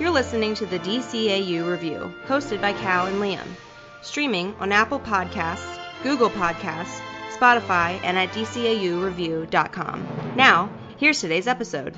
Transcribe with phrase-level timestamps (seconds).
[0.00, 3.46] You're listening to the DCAU Review, hosted by Cal and Liam.
[4.00, 7.02] Streaming on Apple Podcasts, Google Podcasts,
[7.36, 10.08] Spotify, and at DCAUReview.com.
[10.36, 11.94] Now, here's today's episode.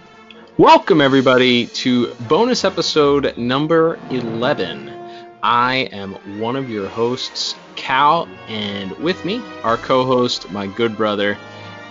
[0.58, 4.92] Welcome, everybody, to bonus episode number 11.
[5.44, 10.96] I am one of your hosts, Cal, and with me, our co host, my good
[10.96, 11.38] brother,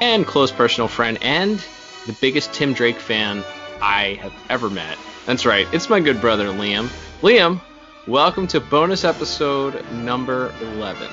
[0.02, 1.64] and close personal friend, and
[2.06, 3.46] the biggest Tim Drake fan
[3.82, 4.98] I have ever met.
[5.26, 6.88] That's right, it's my good brother, Liam.
[7.22, 7.60] Liam,
[8.08, 11.08] welcome to bonus episode number 11.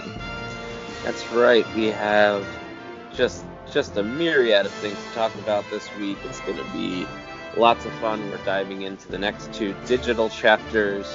[1.02, 2.46] That's right, we have
[3.14, 6.18] just just a myriad of things to talk about this week.
[6.24, 7.06] It's going to be
[7.56, 8.30] lots of fun.
[8.30, 11.06] We're diving into the next two digital chapters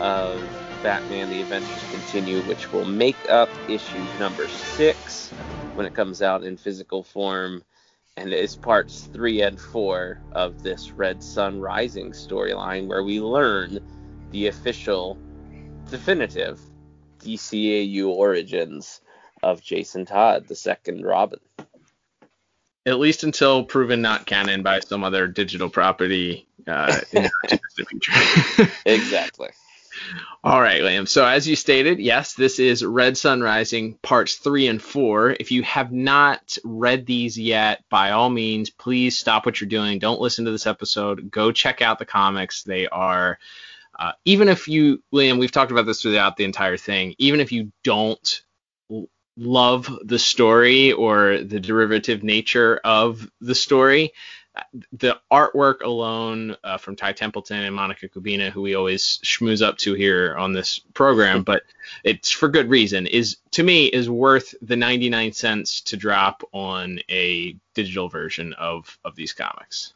[0.00, 0.40] of
[0.82, 5.30] Batman The Adventures Continue, which will make up issue number six
[5.74, 7.62] when it comes out in physical form.
[8.16, 13.20] And it is parts three and four of this Red Son Rising storyline, where we
[13.20, 13.78] learn
[14.30, 15.18] the official,
[15.90, 16.60] definitive
[17.20, 19.00] DCAU origins
[19.42, 21.40] of Jason Todd, the second Robin.
[22.86, 28.72] At least until proven not canon by some other digital property uh, in the future.
[28.86, 29.50] exactly.
[30.44, 31.08] All right, Liam.
[31.08, 35.30] So as you stated, yes, this is Red Son Rising parts three and four.
[35.40, 39.98] If you have not read these yet, by all means, please stop what you're doing.
[39.98, 41.30] Don't listen to this episode.
[41.30, 42.62] Go check out the comics.
[42.62, 43.38] They are,
[43.98, 47.14] uh, even if you, Liam, we've talked about this throughout the entire thing.
[47.18, 48.42] Even if you don't
[49.36, 54.12] love the story or the derivative nature of the story,
[54.92, 59.78] the artwork alone uh, from Ty Templeton and Monica Kubina, who we always schmooze up
[59.78, 61.62] to here on this program, but
[62.04, 67.00] it's for good reason, is to me is worth the 99 cents to drop on
[67.10, 69.94] a digital version of of these comics.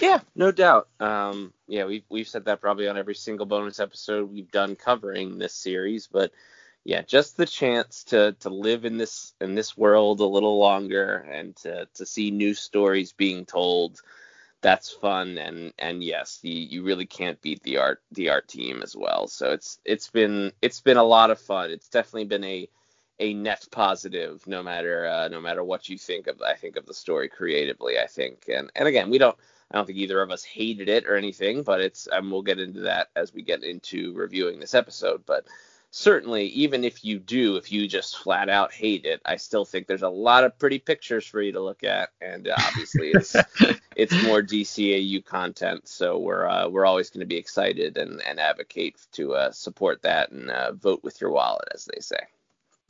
[0.00, 0.88] Yeah, no doubt.
[1.00, 5.38] Um, yeah, we've we've said that probably on every single bonus episode we've done covering
[5.38, 6.32] this series, but
[6.88, 11.16] yeah, just the chance to to live in this in this world a little longer
[11.30, 14.00] and to to see new stories being told.
[14.62, 18.80] That's fun and and yes, you, you really can't beat the art the art team
[18.82, 19.28] as well.
[19.28, 21.70] So it's it's been it's been a lot of fun.
[21.70, 22.68] It's definitely been a
[23.20, 26.86] a net positive no matter uh, no matter what you think of I think of
[26.86, 29.36] the story creatively I think and and again we don't
[29.70, 32.60] I don't think either of us hated it or anything but it's and we'll get
[32.60, 35.44] into that as we get into reviewing this episode but
[35.90, 39.86] certainly, even if you do, if you just flat out hate it, I still think
[39.86, 43.36] there's a lot of pretty pictures for you to look at, and uh, obviously it's
[43.96, 48.38] it's more DCAU content, so we're uh, we're always going to be excited and, and
[48.38, 52.20] advocate to uh, support that and uh, vote with your wallet, as they say.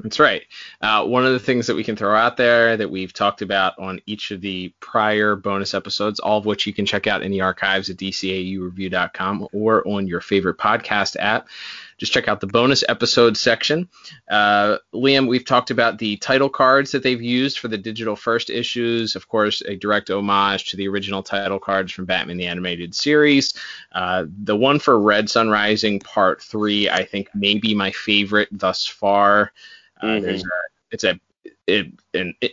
[0.00, 0.44] That's right.
[0.80, 3.80] Uh, one of the things that we can throw out there that we've talked about
[3.80, 7.32] on each of the prior bonus episodes, all of which you can check out in
[7.32, 11.48] the archives at dcaureview.com or on your favorite podcast app.
[11.98, 13.88] Just check out the bonus episode section.
[14.30, 18.50] Uh, Liam, we've talked about the title cards that they've used for the digital first
[18.50, 19.16] issues.
[19.16, 23.54] Of course, a direct homage to the original title cards from Batman the Animated Series.
[23.92, 28.48] Uh, the one for Red Son Rising Part 3, I think, may be my favorite
[28.52, 29.52] thus far.
[30.00, 30.28] Uh, mm-hmm.
[30.28, 30.42] A,
[30.92, 31.20] it's a
[31.66, 32.52] it, an it,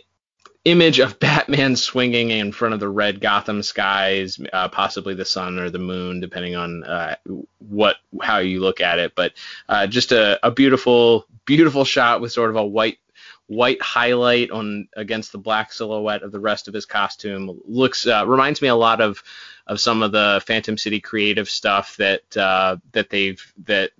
[0.66, 5.58] image of Batman swinging in front of the red Gotham skies, uh, possibly the sun
[5.58, 7.16] or the moon, depending on uh,
[7.58, 9.14] what how you look at it.
[9.14, 9.32] But
[9.68, 12.98] uh, just a, a beautiful beautiful shot with sort of a white
[13.46, 18.24] white highlight on against the black silhouette of the rest of his costume looks uh,
[18.26, 19.22] reminds me a lot of
[19.66, 23.90] of some of the Phantom City creative stuff that uh, that they've that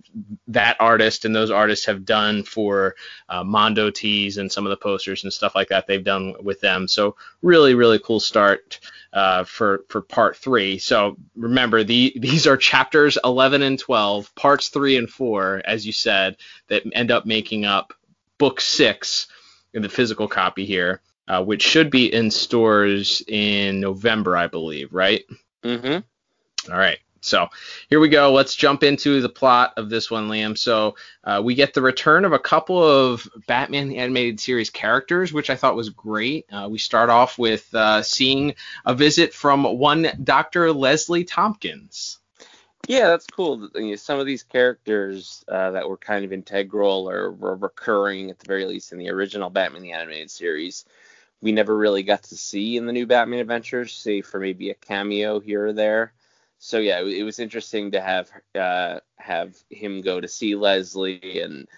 [0.48, 2.94] that artist and those artists have done for
[3.28, 6.60] uh, Mondo tees and some of the posters and stuff like that they've done with
[6.60, 6.86] them.
[6.86, 8.78] So really really cool start
[9.12, 10.78] uh, for for part three.
[10.78, 15.92] So remember the these are chapters 11 and 12, parts three and four, as you
[15.92, 16.36] said,
[16.68, 17.92] that end up making up
[18.38, 19.26] book six
[19.74, 21.00] in the physical copy here.
[21.28, 25.24] Uh, which should be in stores in November, I believe, right?
[25.66, 26.72] Mm-hmm.
[26.72, 26.98] All right.
[27.22, 27.48] So
[27.90, 28.32] here we go.
[28.32, 30.56] Let's jump into the plot of this one, Liam.
[30.56, 35.32] So uh, we get the return of a couple of Batman the Animated Series characters,
[35.32, 36.46] which I thought was great.
[36.52, 38.54] Uh, we start off with uh, seeing
[38.84, 40.72] a visit from one Dr.
[40.72, 42.20] Leslie Tompkins.
[42.86, 43.68] Yeah, that's cool.
[43.96, 48.46] Some of these characters uh, that were kind of integral or were recurring at the
[48.46, 50.84] very least in the original Batman the Animated Series
[51.40, 54.74] we never really got to see in the new Batman Adventures, save for maybe a
[54.74, 56.12] cameo here or there.
[56.58, 61.68] So yeah, it, was interesting to have uh, have him go to see Leslie, and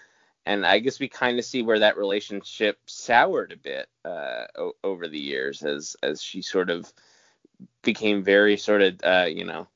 [0.46, 4.76] and I guess we kind of see where that relationship soured a bit uh, o-
[4.84, 6.92] over the years as as she sort of
[7.82, 9.66] became very sort of uh, you know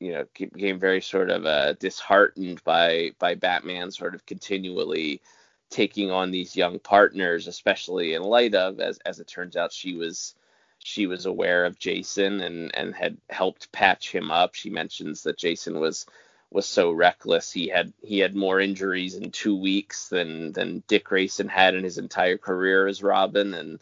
[0.00, 5.22] you know became very sort of uh, disheartened by by Batman sort of continually
[5.70, 9.94] taking on these young partners, especially in light of as as it turns out she
[9.94, 10.34] was
[10.78, 14.54] she was aware of Jason and and had helped patch him up.
[14.54, 16.06] She mentions that Jason was
[16.50, 17.52] was so reckless.
[17.52, 21.84] He had he had more injuries in two weeks than than Dick Grayson had in
[21.84, 23.80] his entire career as Robin, and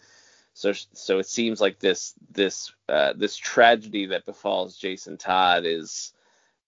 [0.55, 6.13] so so it seems like this this uh, this tragedy that befalls Jason Todd is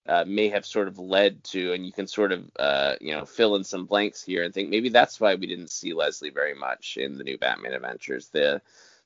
[0.09, 3.27] uh, may have sort of led to, and you can sort of uh, you know
[3.27, 6.55] fill in some blanks here and think maybe that's why we didn't see Leslie very
[6.55, 8.29] much in the new Batman Adventures.
[8.29, 8.63] The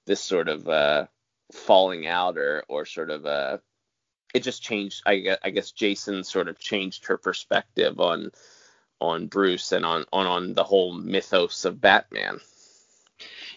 [0.07, 1.07] this sort of uh,
[1.53, 3.59] falling out or or sort of uh,
[4.33, 5.03] it just changed.
[5.05, 8.31] I guess, I guess Jason sort of changed her perspective on
[9.01, 12.41] on Bruce and on on on the whole mythos of Batman.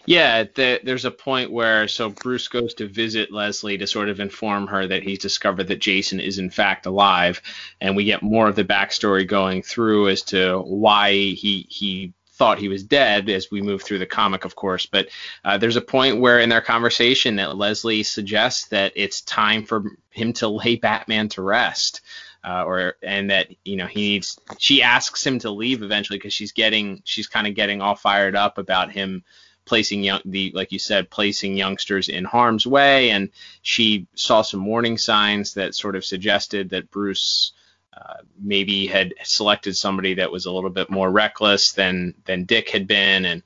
[0.06, 4.20] Yeah, the, there's a point where so Bruce goes to visit Leslie to sort of
[4.20, 7.42] inform her that he's discovered that Jason is in fact alive,
[7.80, 12.58] and we get more of the backstory going through as to why he he thought
[12.58, 14.86] he was dead as we move through the comic, of course.
[14.86, 15.08] But
[15.44, 19.96] uh, there's a point where in their conversation that Leslie suggests that it's time for
[20.10, 22.00] him to lay Batman to rest.
[22.44, 26.32] Uh, or and that you know he needs she asks him to leave eventually because
[26.32, 29.24] she's getting she's kind of getting all fired up about him
[29.66, 33.30] placing young the like you said placing youngsters in harm's way and
[33.62, 37.52] she saw some warning signs that sort of suggested that Bruce
[37.96, 42.68] uh, maybe had selected somebody that was a little bit more reckless than than Dick
[42.68, 43.42] had been, and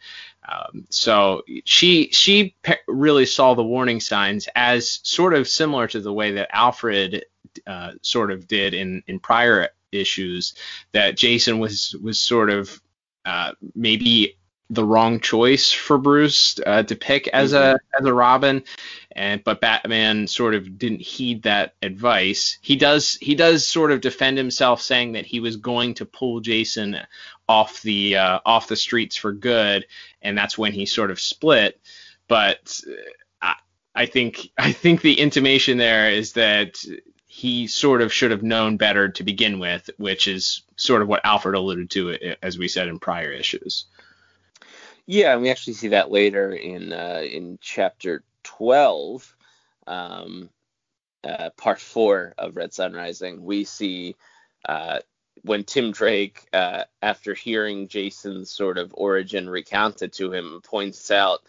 [0.48, 6.00] um, so she she pe- really saw the warning signs as sort of similar to
[6.00, 7.24] the way that Alfred
[7.64, 10.54] uh, sort of did in in prior issues.
[10.90, 12.82] That Jason was was sort of
[13.24, 14.36] uh, maybe
[14.70, 17.76] the wrong choice for Bruce uh, to pick as mm-hmm.
[17.76, 18.62] a as a Robin,
[19.10, 22.56] and but Batman sort of didn't heed that advice.
[22.62, 26.40] He does he does sort of defend himself, saying that he was going to pull
[26.40, 26.98] Jason
[27.48, 29.86] off the uh, off the streets for good,
[30.22, 31.80] and that's when he sort of split.
[32.28, 32.94] But uh,
[33.42, 33.54] I,
[34.02, 36.78] I think I think the intimation there is that
[37.26, 41.24] he sort of should have known better to begin with, which is sort of what
[41.24, 43.86] Alfred alluded to, uh, as we said in prior issues.
[45.12, 49.34] Yeah, and we actually see that later in uh, in chapter 12,
[49.88, 50.50] um,
[51.24, 53.42] uh, part four of Red Son Rising.
[53.42, 54.14] We see
[54.68, 55.00] uh,
[55.42, 61.40] when Tim Drake, uh, after hearing Jason's sort of origin recounted to him, points out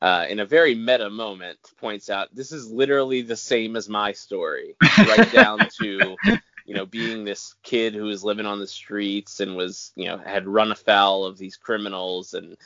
[0.00, 4.12] uh, in a very meta moment, points out this is literally the same as my
[4.12, 6.16] story, right down to
[6.64, 10.16] you know, being this kid who was living on the streets and was, you know,
[10.16, 12.56] had run afoul of these criminals and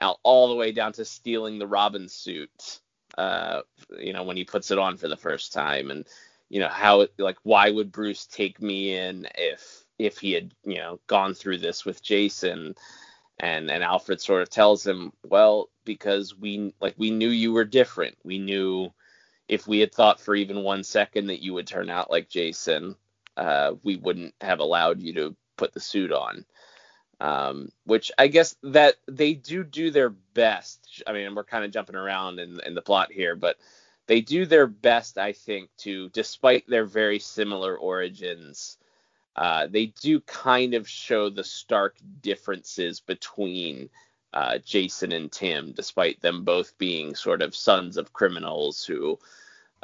[0.00, 2.80] out all the way down to stealing the Robin suit.
[3.16, 3.62] Uh,
[3.98, 6.06] you know, when he puts it on for the first time, and
[6.48, 10.76] you know how like why would Bruce take me in if if he had you
[10.76, 12.74] know gone through this with Jason?
[13.38, 17.64] And and Alfred sort of tells him, well, because we like we knew you were
[17.64, 18.16] different.
[18.24, 18.92] We knew
[19.48, 22.96] if we had thought for even one second that you would turn out like Jason,
[23.36, 26.44] uh, we wouldn't have allowed you to put the suit on
[27.20, 31.02] um, which I guess that they do do their best.
[31.06, 33.56] I mean, we're kind of jumping around in, in the plot here, but
[34.06, 38.78] they do their best, I think, to, despite their very similar origins,
[39.34, 43.90] uh, they do kind of show the stark differences between
[44.32, 49.18] uh, Jason and Tim, despite them both being sort of sons of criminals who,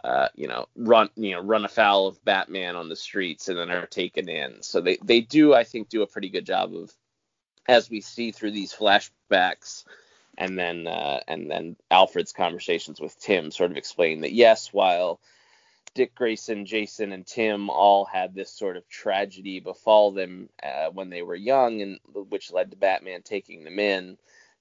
[0.05, 3.71] uh, you know, run you know run afoul of Batman on the streets and then
[3.71, 4.62] are taken in.
[4.62, 6.93] So they they do, I think, do a pretty good job of
[7.69, 9.85] as we see through these flashbacks
[10.38, 15.21] and then uh, and then Alfred's conversations with Tim sort of explain that yes, while
[15.95, 21.11] Dick Grayson, Jason, and Tim all had this sort of tragedy befall them uh, when
[21.11, 24.16] they were young, and which led to Batman taking them in.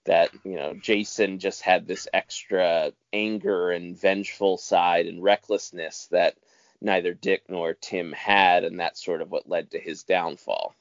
[0.05, 6.35] That you know, Jason just had this extra anger and vengeful side and recklessness that
[6.81, 10.73] neither Dick nor Tim had, and that's sort of what led to his downfall.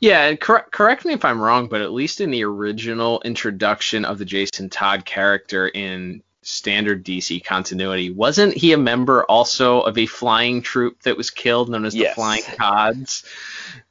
[0.00, 4.04] Yeah, and cor- correct me if I'm wrong, but at least in the original introduction
[4.04, 9.98] of the Jason Todd character in standard DC continuity, wasn't he a member also of
[9.98, 12.12] a flying troop that was killed known as yes.
[12.12, 13.24] the Flying Todds?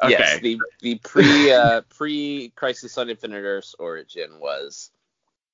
[0.02, 0.12] Okay.
[0.12, 4.92] Yes, the the pre uh, pre Crisis on Infinite Earths origin was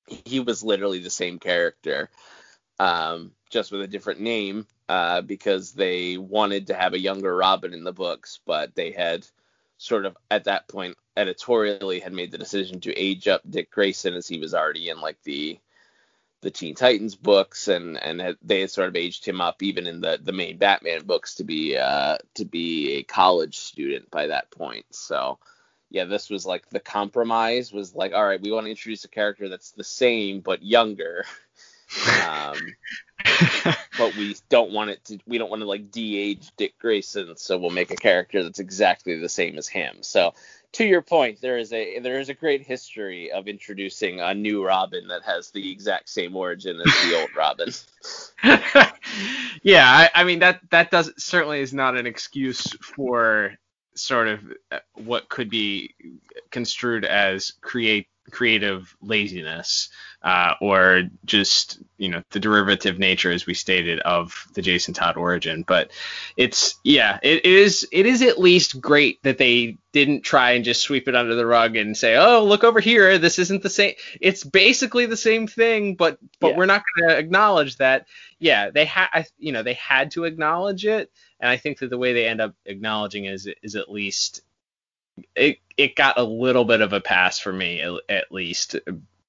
[0.06, 2.10] he was literally the same character,
[2.78, 7.72] um, just with a different name, uh, because they wanted to have a younger Robin
[7.72, 9.26] in the books, but they had
[9.82, 14.14] sort of at that point editorially had made the decision to age up Dick Grayson
[14.14, 15.58] as he was already in like the
[16.40, 20.00] the Teen Titans books, and and they had sort of aged him up even in
[20.00, 24.50] the the main Batman books to be uh, to be a college student by that
[24.50, 24.86] point.
[24.90, 25.38] So
[25.90, 29.08] yeah, this was like the compromise was like, all right, we want to introduce a
[29.08, 31.24] character that's the same but younger.
[32.26, 32.56] um,
[33.98, 37.58] but we don't want it to we don't want to like de-age Dick Grayson, so
[37.58, 39.98] we'll make a character that's exactly the same as him.
[40.02, 40.34] So
[40.72, 44.64] to your point, there is a there is a great history of introducing a new
[44.64, 47.68] Robin that has the exact same origin as the old Robin.
[49.62, 53.54] yeah, I, I, mean that that does certainly is not an excuse for
[53.94, 55.94] sort of uh, what could be
[56.50, 59.88] construed as create creative laziness
[60.22, 65.16] uh, or just you know the derivative nature as we stated of the Jason Todd
[65.16, 65.90] origin but
[66.36, 70.82] it's yeah it is it is at least great that they didn't try and just
[70.82, 73.94] sweep it under the rug and say oh look over here this isn't the same
[74.20, 76.56] it's basically the same thing but but yeah.
[76.56, 78.06] we're not going to acknowledge that
[78.38, 81.10] yeah they had you know they had to acknowledge it
[81.40, 84.42] and I think that the way they end up acknowledging is is at least
[85.34, 88.76] it it got a little bit of a pass for me at, at least,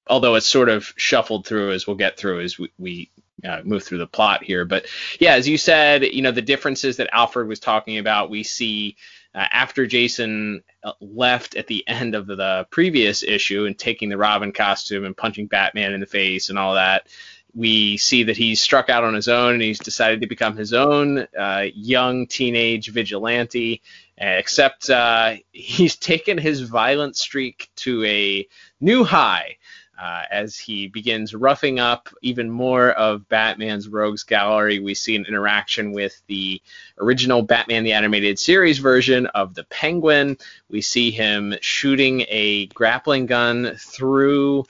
[0.08, 3.12] although it's sort of shuffled through as we'll get through as we, we
[3.44, 4.66] uh, move through the plot here.
[4.66, 4.86] But
[5.20, 8.98] yeah, as you said, you know the differences that Alfred was talking about, we see.
[9.36, 14.16] Uh, after Jason uh, left at the end of the previous issue and taking the
[14.16, 17.08] Robin costume and punching Batman in the face and all that,
[17.56, 20.74] we see that he's struck out on his own and he's decided to become his
[20.74, 23.82] own uh, young teenage vigilante.
[24.18, 28.48] Except uh, he's taken his violent streak to a
[28.80, 29.58] new high
[30.00, 34.80] uh, as he begins roughing up even more of Batman's rogues gallery.
[34.80, 36.62] We see an interaction with the
[37.00, 40.38] original Batman the Animated Series version of the Penguin.
[40.70, 44.66] We see him shooting a grappling gun through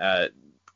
[0.00, 0.26] uh,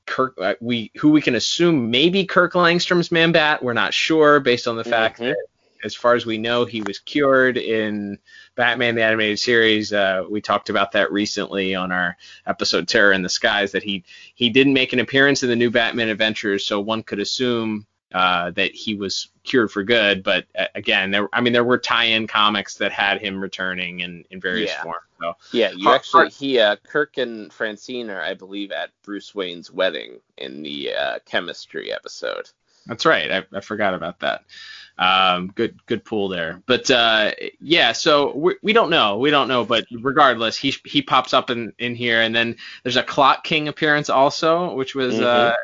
[0.06, 3.62] Kirk, uh, we who we can assume maybe Kirk Langstrom's Man Bat.
[3.62, 5.30] We're not sure based on the fact mm-hmm.
[5.30, 5.36] that,
[5.84, 8.18] as far as we know, he was cured in
[8.56, 9.92] Batman the Animated Series.
[9.92, 14.02] Uh, we talked about that recently on our episode Terror in the Skies that he
[14.34, 18.50] he didn't make an appearance in the new Batman Adventures, so one could assume uh,
[18.52, 20.22] that he was cured for good.
[20.22, 24.24] But uh, again, there, I mean, there were tie-in comics that had him returning in,
[24.30, 24.82] in various yeah.
[24.82, 25.04] forms.
[25.20, 29.70] So yeah, you actually he uh, Kirk and Francine are, I believe, at Bruce Wayne's
[29.70, 32.48] wedding in the uh, chemistry episode.
[32.86, 33.30] That's right.
[33.30, 34.44] I, I forgot about that.
[34.96, 36.62] Um, good good pool there.
[36.66, 39.18] But uh, yeah, so we, we don't know.
[39.18, 39.64] We don't know.
[39.64, 43.66] But regardless, he he pops up in, in here, and then there's a Clock King
[43.66, 45.24] appearance also, which was mm-hmm.
[45.24, 45.54] uh,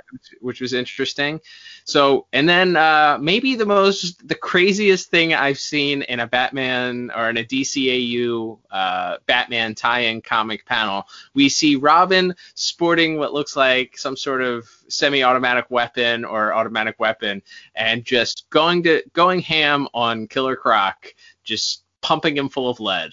[0.41, 1.41] which was interesting.
[1.85, 7.11] So and then uh, maybe the most the craziest thing I've seen in a Batman
[7.15, 13.57] or in a DCAU uh, Batman tie-in comic panel, we see Robin sporting what looks
[13.57, 17.43] like some sort of semi-automatic weapon or automatic weapon,
[17.75, 23.11] and just going to going ham on Killer Croc, just pumping him full of lead.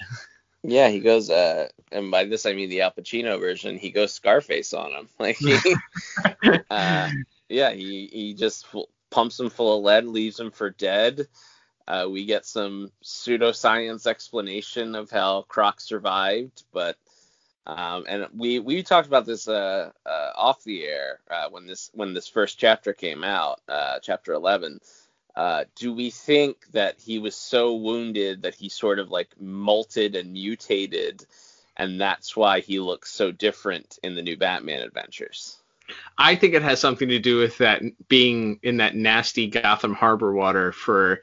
[0.64, 3.78] Yeah, he goes, uh, and by this I mean the Al Pacino version.
[3.78, 5.58] He goes Scarface on him, like he,
[6.70, 7.10] uh,
[7.50, 8.68] yeah, he he just
[9.10, 11.28] pumps him full of lead, leaves him for dead.
[11.86, 16.98] Uh, we get some pseudoscience explanation of how Croc survived, but
[17.66, 21.92] um, and we we talked about this uh, uh, off the air uh, when this
[21.94, 24.80] when this first chapter came out, uh, chapter 11.
[25.38, 30.18] Uh, do we think that he was so wounded that he sort of like molted
[30.20, 31.24] and mutated,
[31.78, 35.58] and that's why he looks so different in the new Batman adventures?
[36.18, 40.34] I think it has something to do with that being in that nasty Gotham Harbor
[40.34, 41.22] water for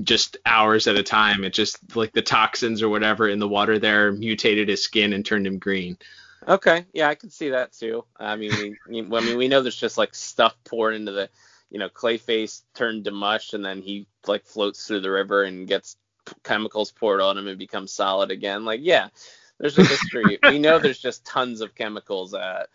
[0.00, 1.42] just hours at a time.
[1.42, 5.26] It just like the toxins or whatever in the water there mutated his skin and
[5.26, 5.98] turned him green.
[6.46, 8.04] Okay, yeah, I can see that too.
[8.16, 11.28] I mean, we, I mean, we know there's just like stuff poured into the,
[11.74, 15.66] you know, Clayface turned to mush, and then he like floats through the river and
[15.66, 15.96] gets
[16.44, 18.64] chemicals poured on him and becomes solid again.
[18.64, 19.08] Like, yeah,
[19.58, 20.38] there's a history.
[20.44, 22.32] we know there's just tons of chemicals.
[22.32, 22.66] Uh,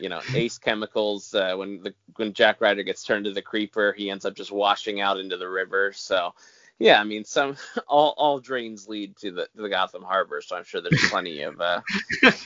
[0.00, 1.32] you know, Ace Chemicals.
[1.32, 4.50] Uh, when the when Jack Ryder gets turned to the Creeper, he ends up just
[4.50, 5.92] washing out into the river.
[5.92, 6.34] So,
[6.80, 10.42] yeah, I mean, some all all drains lead to the to the Gotham Harbor.
[10.42, 11.82] So I'm sure there's plenty of uh,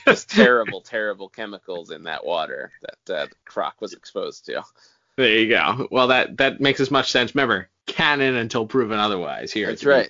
[0.05, 4.63] just terrible, terrible chemicals in that water that uh, Croc was exposed to.
[5.17, 5.87] There you go.
[5.91, 7.35] Well, that that makes as much sense.
[7.35, 9.51] Remember, canon until proven otherwise.
[9.51, 10.09] Here, that's right.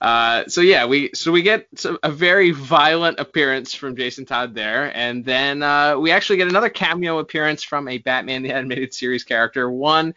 [0.00, 1.68] Uh, so yeah, we so we get
[2.02, 6.68] a very violent appearance from Jason Todd there, and then uh, we actually get another
[6.68, 10.14] cameo appearance from a Batman the Animated Series character, one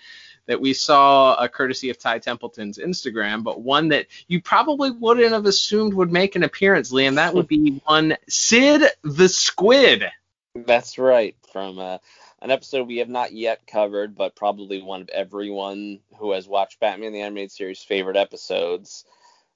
[0.48, 5.32] that we saw a courtesy of Ty Templeton's Instagram, but one that you probably wouldn't
[5.32, 7.16] have assumed would make an appearance, Liam.
[7.16, 10.06] That would be one Sid the Squid.
[10.56, 12.00] That's right, from uh,
[12.42, 16.80] an episode we have not yet covered, but probably one of everyone who has watched
[16.80, 19.06] Batman the Animated Series favorite episodes.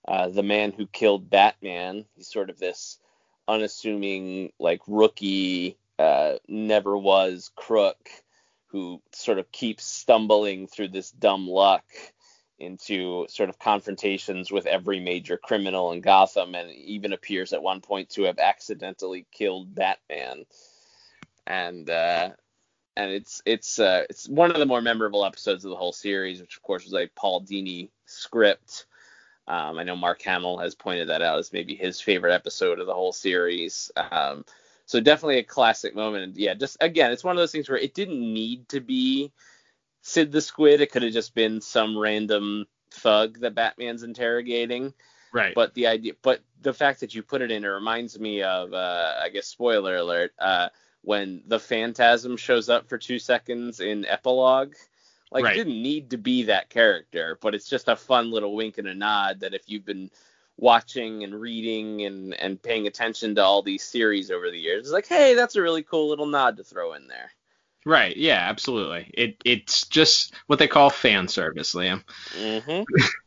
[0.06, 2.06] Uh, the man who killed Batman.
[2.16, 3.00] He's sort of this
[3.48, 8.10] unassuming, like rookie, uh, never was crook
[8.68, 11.86] who sort of keeps stumbling through this dumb luck
[12.60, 17.82] into sort of confrontations with every major criminal in Gotham and even appears at one
[17.82, 20.46] point to have accidentally killed Batman.
[21.46, 22.32] And uh,
[22.96, 26.42] and it's it's uh, it's one of the more memorable episodes of the whole series,
[26.42, 28.86] which of course was a Paul Dini script.
[29.48, 32.88] Um, I know Mark Hamill has pointed that out as maybe his favorite episode of
[32.88, 33.92] the whole series.
[33.98, 34.46] Um,
[34.86, 36.24] so definitely a classic moment.
[36.24, 39.32] And yeah, just again, it's one of those things where it didn't need to be
[40.02, 40.82] Sid the Squid.
[40.82, 44.94] It could have just been some random thug that Batman's interrogating.
[45.34, 45.56] Right.
[45.56, 48.72] But the idea, but the fact that you put it in, it reminds me of,
[48.72, 50.70] uh, I guess, spoiler alert, uh,
[51.03, 54.74] when the Phantasm shows up for two seconds in Epilogue.
[55.31, 55.53] Like, Right.
[55.55, 58.88] it didn't need to be that character, but it's just a fun little wink and
[58.88, 60.10] a nod that if you've been
[60.57, 64.91] watching and reading and, and paying attention to all these series over the years, it's
[64.93, 67.31] like, hey, that's a really cool little nod to throw in there.
[67.86, 68.15] Right.
[68.15, 68.39] Yeah.
[68.48, 69.12] Absolutely.
[69.13, 72.03] It it's just what they call fan service, Liam.
[72.38, 72.83] Mm-hmm.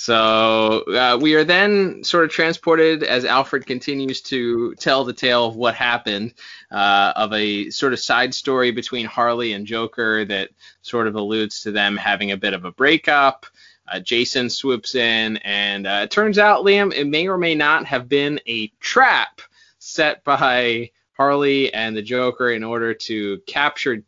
[0.00, 5.46] So uh, we are then sort of transported as Alfred continues to tell the tale
[5.46, 6.34] of what happened
[6.70, 10.50] uh, of a sort of side story between Harley and Joker that
[10.82, 13.44] sort of alludes to them having a bit of a breakup.
[13.90, 17.84] Uh, Jason swoops in, and uh, it turns out, Liam, it may or may not
[17.84, 19.40] have been a trap
[19.80, 24.04] set by Harley and the Joker in order to capture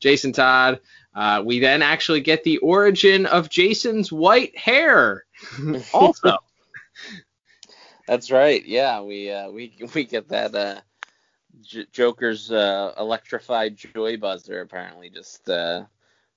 [0.00, 0.80] Jason Todd.
[1.14, 5.24] Uh, we then actually get the origin of Jason's white hair.
[5.94, 6.38] also,
[8.06, 8.64] That's right.
[8.64, 10.80] Yeah, we uh, we we get that uh,
[11.62, 14.60] J- Joker's uh, electrified joy buzzer.
[14.60, 15.84] Apparently, just uh,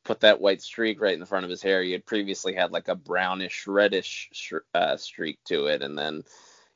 [0.05, 1.83] put that white streak right in the front of his hair.
[1.83, 6.23] He had previously had like a brownish reddish sh- uh, streak to it, and then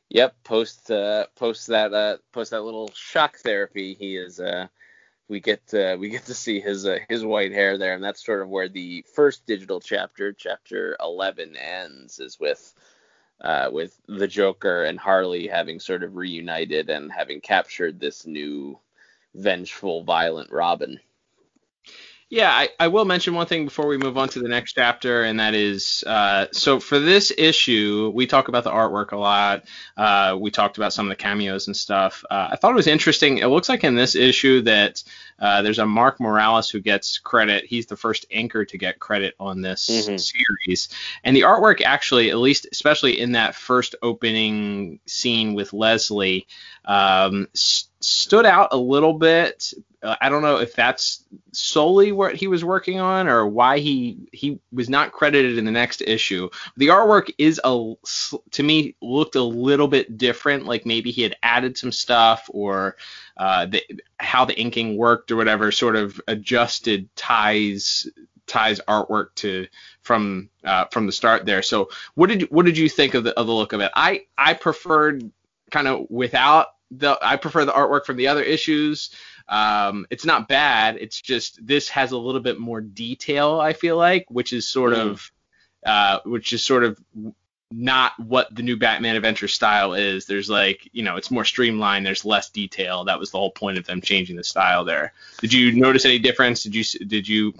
[0.09, 3.93] yep, post uh, post that uh, post that little shock therapy.
[3.93, 4.67] He is uh,
[5.31, 8.23] we get uh, we get to see his uh, his white hair there, and that's
[8.23, 12.73] sort of where the first digital chapter, chapter 11, ends, is with
[13.39, 18.77] uh, with the Joker and Harley having sort of reunited and having captured this new
[19.33, 20.99] vengeful, violent Robin.
[22.33, 25.23] Yeah, I, I will mention one thing before we move on to the next chapter,
[25.23, 29.65] and that is uh, so for this issue, we talk about the artwork a lot.
[29.97, 32.23] Uh, we talked about some of the cameos and stuff.
[32.31, 33.39] Uh, I thought it was interesting.
[33.39, 35.03] It looks like in this issue that
[35.39, 37.65] uh, there's a Mark Morales who gets credit.
[37.65, 40.17] He's the first inker to get credit on this Mhm.
[40.17, 40.87] series.
[41.25, 46.47] And the artwork actually, at least especially in that first opening scene with Leslie,
[46.85, 49.73] um, s- stood out a little bit.
[50.03, 54.29] Uh, I don't know if that's solely what he was working on or why he
[54.31, 56.49] he was not credited in the next issue.
[56.77, 57.93] The artwork is a
[58.51, 60.65] to me looked a little bit different.
[60.65, 62.97] Like maybe he had added some stuff or
[63.37, 63.83] uh, the,
[64.17, 68.07] how the inking worked or whatever sort of adjusted Ty's
[68.47, 69.67] Ty's artwork to
[70.01, 71.61] from uh, from the start there.
[71.61, 73.91] So what did what did you think of the of the look of it?
[73.95, 75.31] I I preferred
[75.69, 79.11] kind of without the I prefer the artwork from the other issues.
[79.47, 80.97] Um, it's not bad.
[80.99, 83.59] It's just this has a little bit more detail.
[83.59, 85.11] I feel like, which is sort Mm.
[85.11, 85.31] of
[85.85, 86.99] uh, which is sort of
[87.73, 90.25] not what the new Batman Adventure style is.
[90.25, 92.05] There's like, you know, it's more streamlined.
[92.05, 93.05] There's less detail.
[93.05, 95.13] That was the whole point of them changing the style there.
[95.39, 96.63] Did you notice any difference?
[96.63, 97.53] Did you did you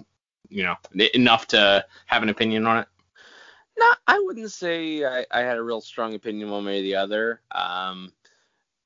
[0.50, 0.76] you know
[1.14, 2.88] enough to have an opinion on it?
[3.80, 6.96] No, I wouldn't say I, I had a real strong opinion one way or the
[6.96, 7.42] other.
[7.52, 8.12] Um,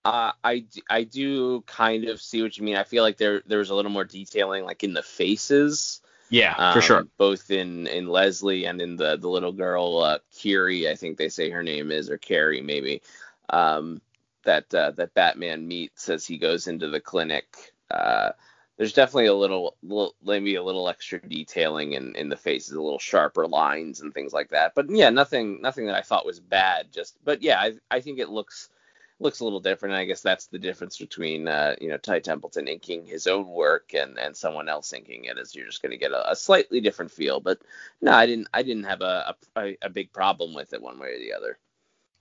[0.06, 2.76] uh, I, I do kind of see what you mean.
[2.76, 6.02] I feel like there there was a little more detailing, like in the faces.
[6.30, 7.08] Yeah, um, for sure.
[7.18, 11.30] Both in in Leslie and in the the little girl uh, Kiri, I think they
[11.30, 13.02] say her name is, or Carrie maybe.
[13.50, 14.02] Um,
[14.44, 17.74] that uh, that Batman meets as he goes into the clinic.
[17.89, 18.30] Uh,
[18.78, 22.82] there's definitely a little, little maybe a little extra detailing in, in the faces, a
[22.82, 24.74] little sharper lines and things like that.
[24.76, 26.91] But yeah, nothing nothing that I thought was bad.
[26.91, 28.70] Just but yeah, I I think it looks
[29.19, 29.93] looks a little different.
[29.93, 33.47] And I guess that's the difference between uh, you know Ty Templeton inking his own
[33.47, 36.36] work and and someone else inking it is you're just going to get a, a
[36.36, 37.39] slightly different feel.
[37.39, 37.60] But
[38.01, 41.13] no, I didn't I didn't have a, a a big problem with it one way
[41.13, 41.58] or the other.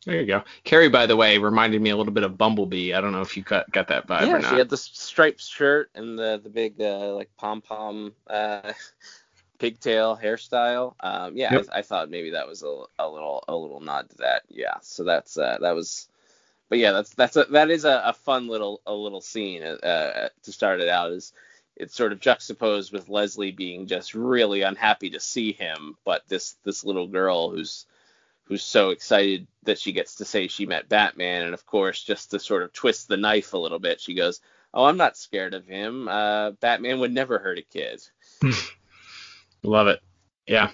[0.04, 0.44] There you go.
[0.64, 2.92] Carrie, by the way, reminded me a little bit of Bumblebee.
[2.92, 4.50] I don't know if you got, got that vibe yeah, or not.
[4.50, 8.72] she had the striped shirt and the the big uh, like pom pom uh,
[9.58, 10.94] pigtail hairstyle.
[11.00, 11.66] Um, yeah, Yep.
[11.72, 14.42] I, I thought maybe that was a, a little a little nod to that.
[14.48, 16.08] Yeah, so that's uh, that was.
[16.68, 20.28] But yeah, that's that's a, that is a, a fun little a little scene uh,
[20.42, 21.12] to start it out.
[21.12, 21.32] Is
[21.76, 26.56] it's sort of juxtaposed with Leslie being just really unhappy to see him, but this
[26.64, 27.86] this little girl who's
[28.44, 32.30] who's so excited that she gets to say she met Batman, and of course, just
[32.30, 34.40] to sort of twist the knife a little bit, she goes,
[34.72, 36.08] "Oh, I'm not scared of him.
[36.08, 38.02] Uh, Batman would never hurt a kid."
[39.62, 40.00] Love it.
[40.46, 40.70] Yeah.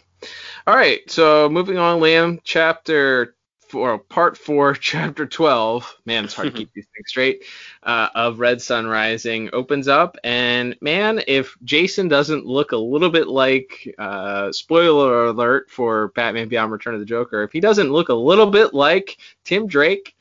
[0.67, 1.09] All right.
[1.11, 3.37] So moving on, Liam, chapter
[3.71, 5.99] four, part four, chapter 12.
[6.05, 7.45] Man, it's hard to keep these things straight.
[7.83, 13.11] Uh, of Red Son Rising opens up, and man, if Jason doesn't look a little
[13.11, 17.91] bit like, uh, spoiler alert for Batman Beyond Return of the Joker, if he doesn't
[17.91, 20.15] look a little bit like Tim Drake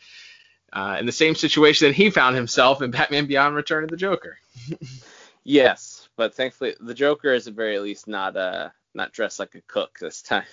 [0.74, 3.98] uh, in the same situation that he found himself in Batman Beyond Return of the
[3.98, 4.38] Joker.
[5.44, 9.62] yes, but thankfully the Joker is at very least not uh not dressed like a
[9.62, 10.44] cook this time.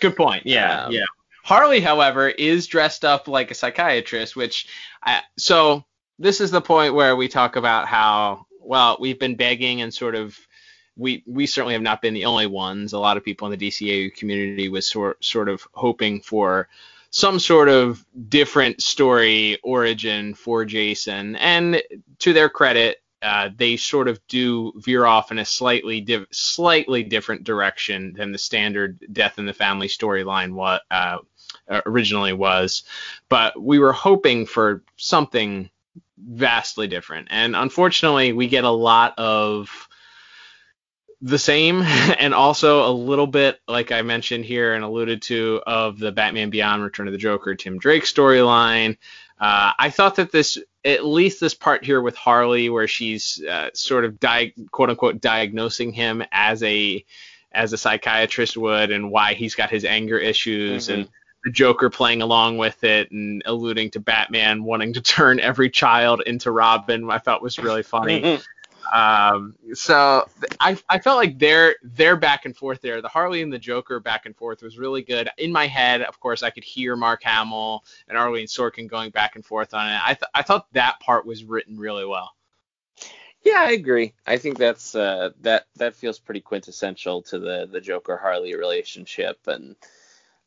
[0.00, 0.46] Good point.
[0.46, 1.04] Yeah, um, yeah.
[1.44, 4.66] Harley, however, is dressed up like a psychiatrist, which
[5.02, 5.84] I, so
[6.18, 10.14] this is the point where we talk about how well we've been begging and sort
[10.14, 10.38] of
[10.96, 12.94] we we certainly have not been the only ones.
[12.94, 16.66] A lot of people in the DCAU community was sort sort of hoping for
[17.10, 21.36] some sort of different story origin for Jason.
[21.36, 21.82] And
[22.20, 27.02] to their credit, uh, they sort of do veer off in a slightly div- slightly
[27.02, 31.18] different direction than the standard Death in the Family storyline uh,
[31.68, 32.84] originally was.
[33.28, 35.70] But we were hoping for something
[36.16, 39.88] vastly different, and unfortunately, we get a lot of
[41.24, 41.82] the same
[42.18, 46.50] and also a little bit like i mentioned here and alluded to of the batman
[46.50, 48.96] beyond return of the joker tim drake storyline
[49.40, 53.70] uh, i thought that this at least this part here with harley where she's uh,
[53.72, 57.02] sort of di- quote unquote diagnosing him as a
[57.52, 61.00] as a psychiatrist would and why he's got his anger issues mm-hmm.
[61.00, 61.08] and
[61.44, 66.22] the Joker playing along with it and alluding to Batman wanting to turn every child
[66.26, 68.20] into Robin, I thought was really funny.
[68.20, 68.42] Mm-hmm.
[68.92, 70.28] Um, so
[70.60, 73.98] I, I felt like their their back and forth there, the Harley and the Joker
[73.98, 75.28] back and forth was really good.
[75.38, 79.36] In my head, of course, I could hear Mark Hamill and Arlene Sorkin going back
[79.36, 80.00] and forth on it.
[80.04, 82.32] I th- I thought that part was written really well.
[83.42, 84.14] Yeah, I agree.
[84.26, 89.38] I think that's uh, that that feels pretty quintessential to the the Joker Harley relationship,
[89.46, 89.76] and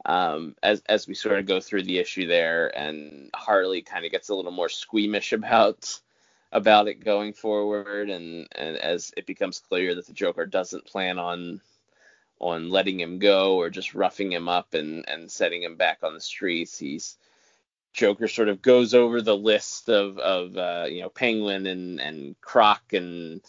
[0.07, 4.11] um, as as we sort of go through the issue there, and Harley kind of
[4.11, 5.99] gets a little more squeamish about
[6.51, 11.19] about it going forward, and and as it becomes clear that the Joker doesn't plan
[11.19, 11.61] on
[12.39, 16.13] on letting him go or just roughing him up and and setting him back on
[16.13, 17.17] the streets, he's
[17.91, 22.39] Joker sort of goes over the list of of uh, you know Penguin and and
[22.39, 23.41] Croc and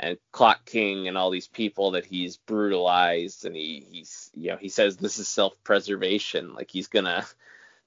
[0.00, 4.56] and Clock King and all these people that he's brutalized and he he's you know
[4.56, 6.54] he says this is self-preservation.
[6.54, 7.26] Like he's gonna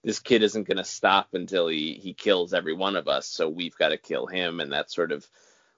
[0.04, 3.26] this kid isn't gonna stop until he he kills every one of us.
[3.26, 4.60] So we've got to kill him.
[4.60, 5.28] And that sort of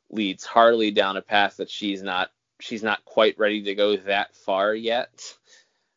[0.10, 4.36] leads Harley down a path that she's not she's not quite ready to go that
[4.36, 5.34] far yet.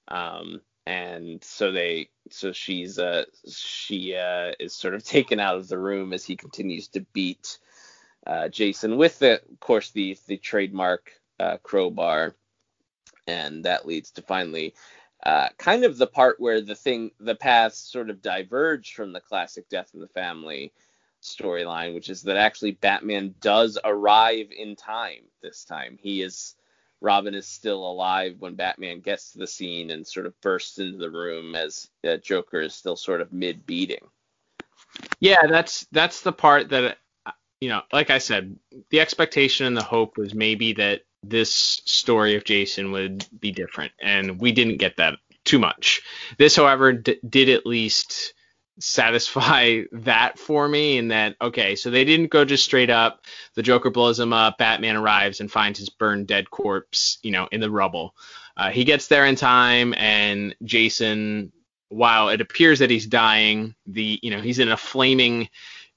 [0.07, 5.67] Um and so they so she's uh she uh is sort of taken out of
[5.67, 7.59] the room as he continues to beat
[8.29, 11.11] uh, Jason with the, of course, the the trademark
[11.41, 12.35] uh, crowbar,
[13.27, 14.75] and that leads to finally
[15.25, 19.21] uh, kind of the part where the thing, the paths sort of diverge from the
[19.21, 20.73] classic Death in the Family
[21.23, 25.99] storyline, which is that actually Batman does arrive in time this time.
[26.01, 26.55] He is
[27.01, 30.99] Robin is still alive when Batman gets to the scene and sort of bursts into
[30.99, 34.07] the room as uh, Joker is still sort of mid beating.
[35.21, 36.99] Yeah, that's that's the part that
[37.61, 38.57] you know, like I said,
[38.91, 43.93] the expectation and the hope was maybe that this story of Jason would be different,
[44.01, 46.03] and we didn't get that too much.
[46.39, 48.35] This, however, d- did at least
[48.81, 53.63] satisfy that for me in that okay so they didn't go just straight up the
[53.63, 57.61] joker blows him up batman arrives and finds his burned dead corpse you know in
[57.61, 58.15] the rubble
[58.57, 61.53] uh, he gets there in time and jason
[61.89, 65.49] while it appears that he's dying the you know he's in a flaming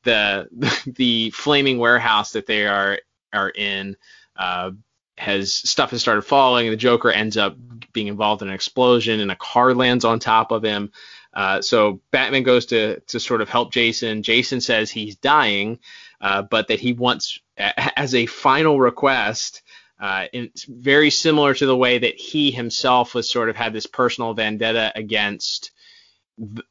[0.03, 0.47] the
[0.85, 2.99] the flaming warehouse that they are
[3.33, 3.95] are in
[4.35, 4.71] uh,
[5.17, 6.69] has stuff has started falling.
[6.69, 7.55] The Joker ends up
[7.93, 10.91] being involved in an explosion, and a car lands on top of him.
[11.33, 14.23] Uh, so Batman goes to to sort of help Jason.
[14.23, 15.79] Jason says he's dying,
[16.19, 19.61] uh, but that he wants as a final request.
[19.99, 23.85] Uh, it's very similar to the way that he himself was sort of had this
[23.85, 25.71] personal vendetta against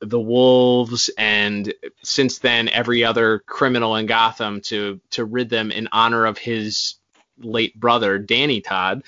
[0.01, 5.89] the wolves and since then every other criminal in Gotham to to rid them in
[5.93, 6.97] honor of his
[7.39, 9.03] late brother Danny Todd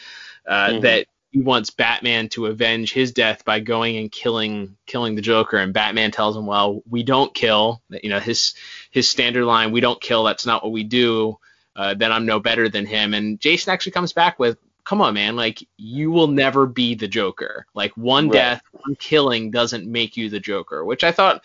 [0.46, 0.80] uh, mm-hmm.
[0.80, 5.56] that he wants Batman to avenge his death by going and killing killing the Joker
[5.56, 8.54] and Batman tells him well we don't kill you know his
[8.90, 11.38] his standard line we don't kill that's not what we do
[11.74, 13.14] uh, then I'm no better than him.
[13.14, 17.08] And Jason actually comes back with, come on, man, like you will never be the
[17.08, 17.66] Joker.
[17.74, 18.32] Like one right.
[18.32, 21.42] death, one killing doesn't make you the Joker, which I thought,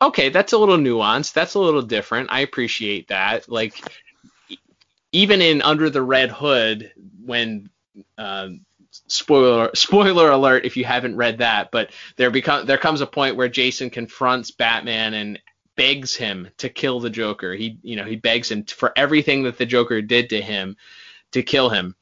[0.00, 1.32] okay, that's a little nuanced.
[1.32, 2.30] That's a little different.
[2.30, 3.48] I appreciate that.
[3.48, 3.82] Like
[5.12, 6.92] even in Under the Red Hood,
[7.24, 7.70] when
[8.18, 8.48] uh,
[9.06, 13.36] spoiler spoiler alert if you haven't read that, but there become there comes a point
[13.36, 15.38] where Jason confronts Batman and
[15.74, 17.54] begs him to kill the Joker.
[17.54, 20.76] He you know he begs him for everything that the Joker did to him
[21.32, 21.94] to kill him.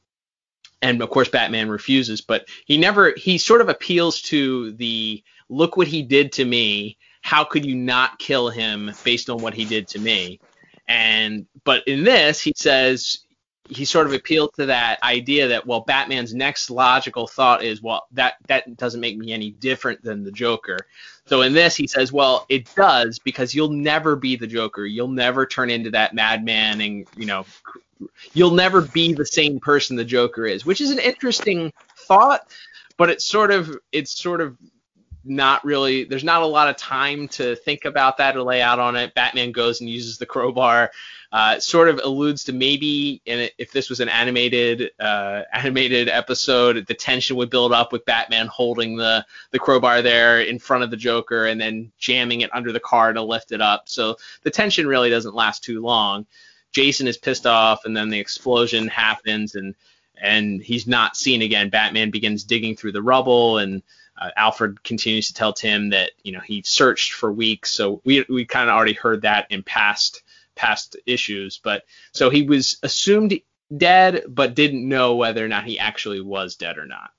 [0.83, 5.77] And of course Batman refuses, but he never he sort of appeals to the look
[5.77, 6.97] what he did to me.
[7.23, 10.41] How could you not kill him based on what he did to me?
[10.89, 13.25] And but in this he says
[13.71, 18.07] he sort of appealed to that idea that well batman's next logical thought is well
[18.13, 20.77] that that doesn't make me any different than the joker
[21.27, 25.09] so in this he says well it does because you'll never be the joker you'll
[25.09, 27.47] never turn into that madman and you know
[28.33, 32.49] you'll never be the same person the joker is which is an interesting thought
[32.97, 34.57] but it's sort of it's sort of
[35.25, 38.79] not really there's not a lot of time to think about that or lay out
[38.79, 40.91] on it batman goes and uses the crowbar
[41.33, 46.85] uh, sort of alludes to maybe in if this was an animated uh, animated episode,
[46.87, 50.91] the tension would build up with Batman holding the the crowbar there in front of
[50.91, 53.89] the Joker and then jamming it under the car to lift it up.
[53.89, 56.27] So the tension really doesn't last too long.
[56.73, 59.75] Jason is pissed off, and then the explosion happens, and
[60.17, 61.71] and he's not seen again.
[61.71, 63.83] Batman begins digging through the rubble, and
[64.21, 67.73] uh, Alfred continues to tell Tim that you know he searched for weeks.
[67.73, 70.23] So we we kind of already heard that in past
[70.55, 71.59] past issues.
[71.63, 73.41] But so he was assumed
[73.75, 77.11] dead, but didn't know whether or not he actually was dead or not.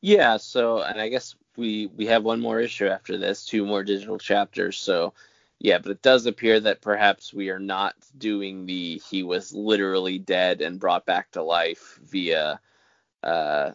[0.00, 0.36] Yeah.
[0.36, 4.18] So, and I guess we we have one more issue after this, two more digital
[4.18, 4.76] chapters.
[4.78, 5.14] So,
[5.62, 10.18] yeah, but it does appear that perhaps we are not doing the he was literally
[10.18, 12.58] dead and brought back to life via
[13.22, 13.70] uh,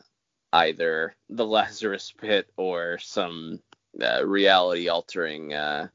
[0.52, 3.62] either the Lazarus pit or some
[4.02, 5.88] uh, reality altering uh,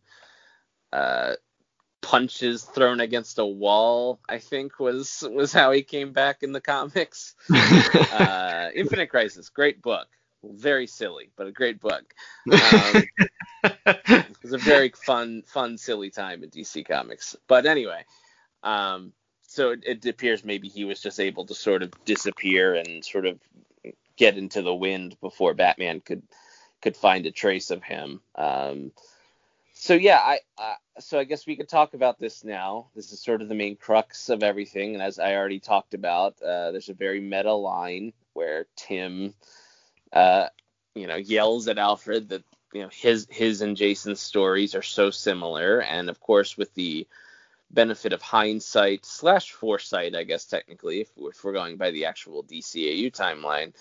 [0.95, 1.35] uh,
[2.01, 4.19] punches thrown against a wall.
[4.27, 7.35] I think was was how he came back in the comics.
[7.55, 10.09] uh, Infinite Crisis, great book,
[10.43, 12.15] very silly, but a great book.
[12.53, 13.03] Um,
[13.65, 14.02] it was a
[14.65, 17.37] very fun, fun, silly time in DC Comics.
[17.49, 18.05] But anyway,
[18.63, 19.13] um,
[19.47, 23.27] so it, it appears maybe he was just able to sort of disappear and sort
[23.27, 23.39] of
[24.17, 26.23] get into the wind before Batman could
[26.81, 28.21] could find a trace of him.
[28.35, 28.93] Um,
[29.73, 32.89] so yeah, I, I so I guess we could talk about this now.
[32.95, 36.41] This is sort of the main crux of everything, and as I already talked about,
[36.43, 39.35] uh, there's a very meta line where Tim,
[40.13, 40.49] uh,
[40.95, 45.11] you know, yells at Alfred that you know his his and Jason's stories are so
[45.11, 47.07] similar, and of course with the
[47.71, 52.45] benefit of hindsight slash foresight, I guess technically, if, if we're going by the actual
[52.45, 53.73] DCAU timeline,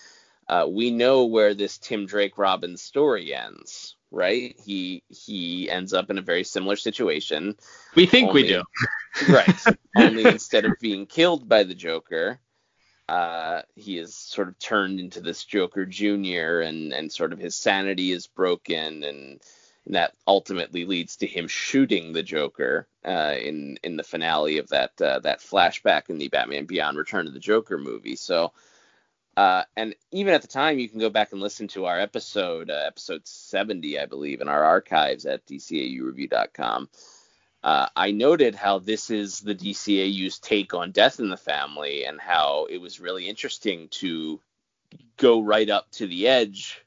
[0.48, 4.54] uh, we know where this Tim Drake Robin story ends right?
[4.64, 7.56] He he ends up in a very similar situation.
[7.96, 8.62] We think only, we do.
[9.28, 9.64] right.
[9.96, 12.38] Only instead of being killed by the Joker,
[13.12, 17.54] uh, he is sort of turned into this Joker Junior, and and sort of his
[17.54, 19.40] sanity is broken, and,
[19.84, 24.68] and that ultimately leads to him shooting the Joker uh, in in the finale of
[24.70, 28.16] that uh, that flashback in the Batman Beyond Return of the Joker movie.
[28.16, 28.52] So
[29.36, 32.70] uh, and even at the time, you can go back and listen to our episode,
[32.70, 36.88] uh, episode 70, I believe, in our archives at dcaureview.com.
[36.92, 36.96] Uh,
[37.64, 42.66] I noted how this is the DCAU's take on Death in the Family and how
[42.68, 44.40] it was really interesting to
[45.16, 46.84] go right up to the edge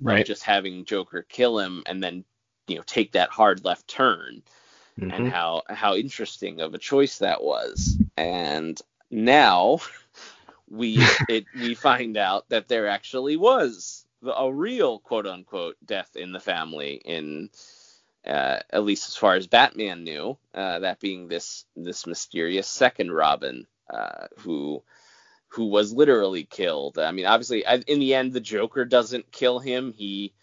[0.00, 0.26] right.
[0.26, 2.24] just having Joker kill him and then,
[2.66, 4.42] you know, take that hard left turn.
[4.98, 5.10] Mm-hmm.
[5.12, 7.96] And how how interesting of a choice that was.
[8.16, 9.78] And now
[10.68, 14.04] we it, we find out that there actually was
[14.36, 17.50] a real quote unquote death in the family in
[18.28, 23.10] uh, at least as far as Batman knew, uh, that being this this mysterious second
[23.10, 24.82] Robin uh, who
[25.48, 26.98] who was literally killed.
[26.98, 29.92] I mean, obviously, in the end, the Joker doesn't kill him.
[29.92, 30.34] He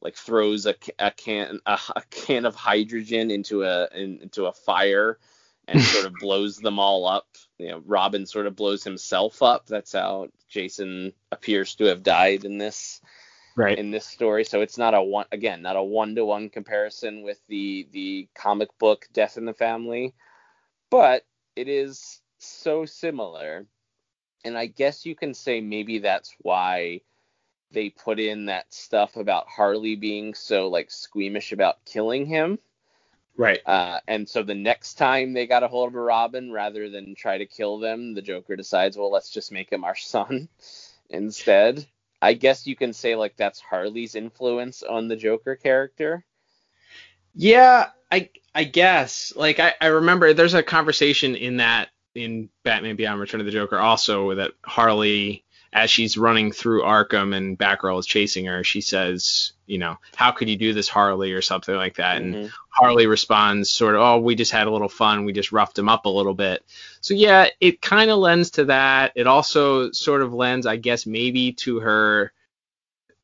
[0.00, 4.52] like throws a, a can a, a, can of hydrogen into a in, into a
[4.52, 5.18] fire
[5.66, 7.28] and sort of blows them all up.
[7.58, 9.66] You know, Robin sort of blows himself up.
[9.66, 13.00] That's how Jason appears to have died in this
[13.56, 14.44] right in this story.
[14.44, 18.28] So it's not a one again, not a one to one comparison with the the
[18.34, 20.14] comic book Death in the Family,
[20.90, 21.24] but
[21.56, 23.66] it is so similar.
[24.44, 27.02] And I guess you can say maybe that's why
[27.70, 32.58] they put in that stuff about Harley being so like squeamish about killing him
[33.36, 33.60] Right.
[33.64, 37.14] Uh, and so the next time they got a hold of a Robin, rather than
[37.14, 40.48] try to kill them, the Joker decides, well, let's just make him our son
[41.10, 41.86] instead.
[42.22, 46.24] I guess you can say like that's Harley's influence on the Joker character.
[47.34, 49.32] Yeah, I I guess.
[49.34, 53.52] Like I, I remember there's a conversation in that in Batman Beyond Return of the
[53.52, 58.80] Joker also that Harley as she's running through Arkham and Batgirl is chasing her, she
[58.80, 62.20] says, you know, how could you do this, Harley, or something like that.
[62.20, 62.34] Mm-hmm.
[62.34, 65.24] And Harley responds, sort of, oh, we just had a little fun.
[65.24, 66.62] We just roughed him up a little bit.
[67.00, 69.12] So, yeah, it kind of lends to that.
[69.14, 72.32] It also sort of lends, I guess, maybe to her,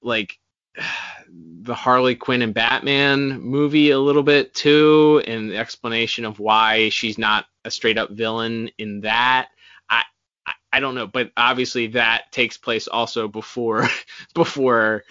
[0.03, 0.39] like,
[1.61, 6.89] the Harley Quinn and Batman movie a little bit too, and the explanation of why
[6.89, 9.51] she's not a straight up villain in that.
[10.73, 13.89] I don't know, but obviously that takes place also before
[14.35, 15.05] before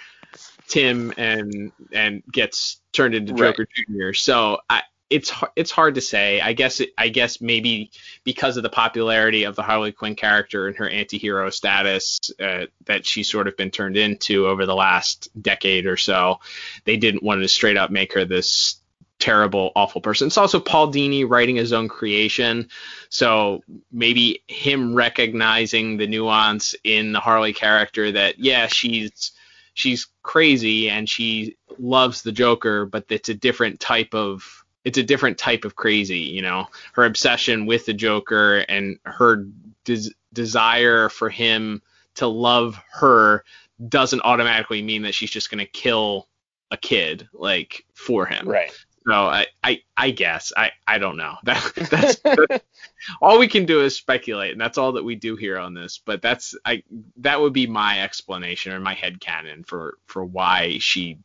[0.67, 4.11] Tim and and gets turned into Joker right.
[4.11, 4.13] Jr.
[4.13, 6.41] So I, it's it's hard to say.
[6.41, 7.91] I guess it, I guess maybe
[8.23, 13.05] because of the popularity of the Harley Quinn character and her anti-hero status uh, that
[13.05, 16.39] she's sort of been turned into over the last decade or so,
[16.83, 18.81] they didn't want to straight up make her this
[19.19, 20.27] terrible, awful person.
[20.27, 22.69] It's also Paul Dini writing his own creation,
[23.09, 29.31] so maybe him recognizing the nuance in the Harley character that yeah, she's
[29.73, 35.03] she's crazy and she loves the Joker, but it's a different type of it's a
[35.03, 36.67] different type of crazy, you know.
[36.93, 39.45] Her obsession with the Joker and her
[39.83, 41.81] des- desire for him
[42.15, 43.43] to love her
[43.89, 46.27] doesn't automatically mean that she's just going to kill
[46.71, 48.47] a kid like for him.
[48.47, 48.71] Right.
[49.07, 51.35] No, I, I, I guess I, I don't know.
[51.43, 52.63] That, that's, that's
[53.21, 56.01] all we can do is speculate, and that's all that we do here on this.
[56.03, 56.83] But that's I
[57.17, 61.19] that would be my explanation or my head canon for for why she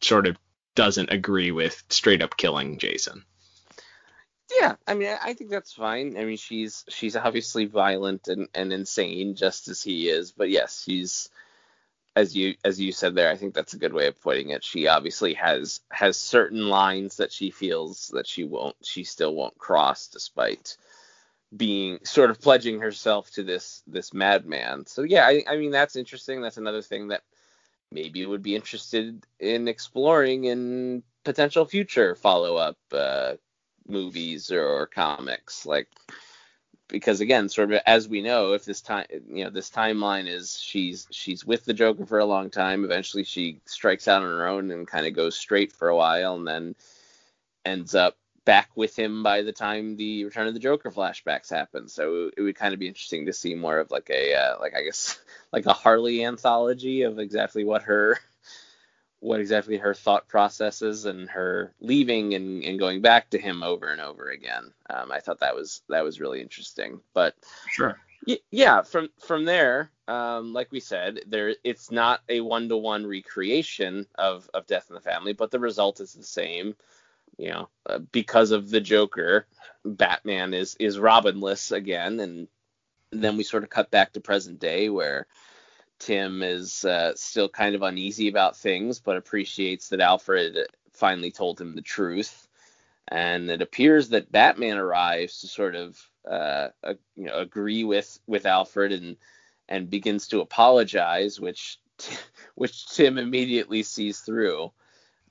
[0.00, 0.36] sort of
[0.74, 3.24] doesn't agree with straight up killing Jason.
[4.60, 6.16] Yeah, I mean, I think that's fine.
[6.16, 10.32] I mean, she's she's obviously violent and, and insane, just as he is.
[10.32, 11.30] But yes, she's
[12.16, 14.62] as you as you said there, I think that's a good way of putting it.
[14.62, 19.58] She obviously has has certain lines that she feels that she won't she still won't
[19.58, 20.76] cross despite
[21.56, 24.86] being sort of pledging herself to this this madman.
[24.86, 26.40] So yeah, I, I mean that's interesting.
[26.40, 27.22] That's another thing that
[27.90, 33.34] maybe would be interested in exploring in potential future follow up uh,
[33.88, 35.66] movies or, or comics.
[35.66, 35.88] Like
[36.88, 40.58] because again, sort of as we know, if this time, you know, this timeline is
[40.60, 42.84] she's she's with the Joker for a long time.
[42.84, 46.36] Eventually, she strikes out on her own and kind of goes straight for a while,
[46.36, 46.74] and then
[47.64, 51.88] ends up back with him by the time the Return of the Joker flashbacks happen.
[51.88, 54.74] So it would kind of be interesting to see more of like a uh, like
[54.76, 55.18] I guess
[55.52, 58.18] like a Harley anthology of exactly what her
[59.24, 63.86] what exactly her thought processes and her leaving and, and going back to him over
[63.86, 64.70] and over again.
[64.90, 67.00] Um, I thought that was that was really interesting.
[67.14, 67.34] But
[67.70, 68.82] sure, y- yeah.
[68.82, 74.06] From from there, um, like we said, there it's not a one to one recreation
[74.16, 76.76] of of Death in the Family, but the result is the same.
[77.38, 79.46] You know, uh, because of the Joker,
[79.86, 82.46] Batman is is Robinless again, and
[83.10, 85.26] then we sort of cut back to present day where
[86.04, 91.58] Tim is uh, still kind of uneasy about things, but appreciates that Alfred finally told
[91.58, 92.46] him the truth.
[93.08, 95.98] And it appears that Batman arrives to sort of
[96.30, 96.68] uh,
[97.16, 99.16] you know agree with with Alfred and
[99.66, 101.78] and begins to apologize, which
[102.54, 104.72] which Tim immediately sees through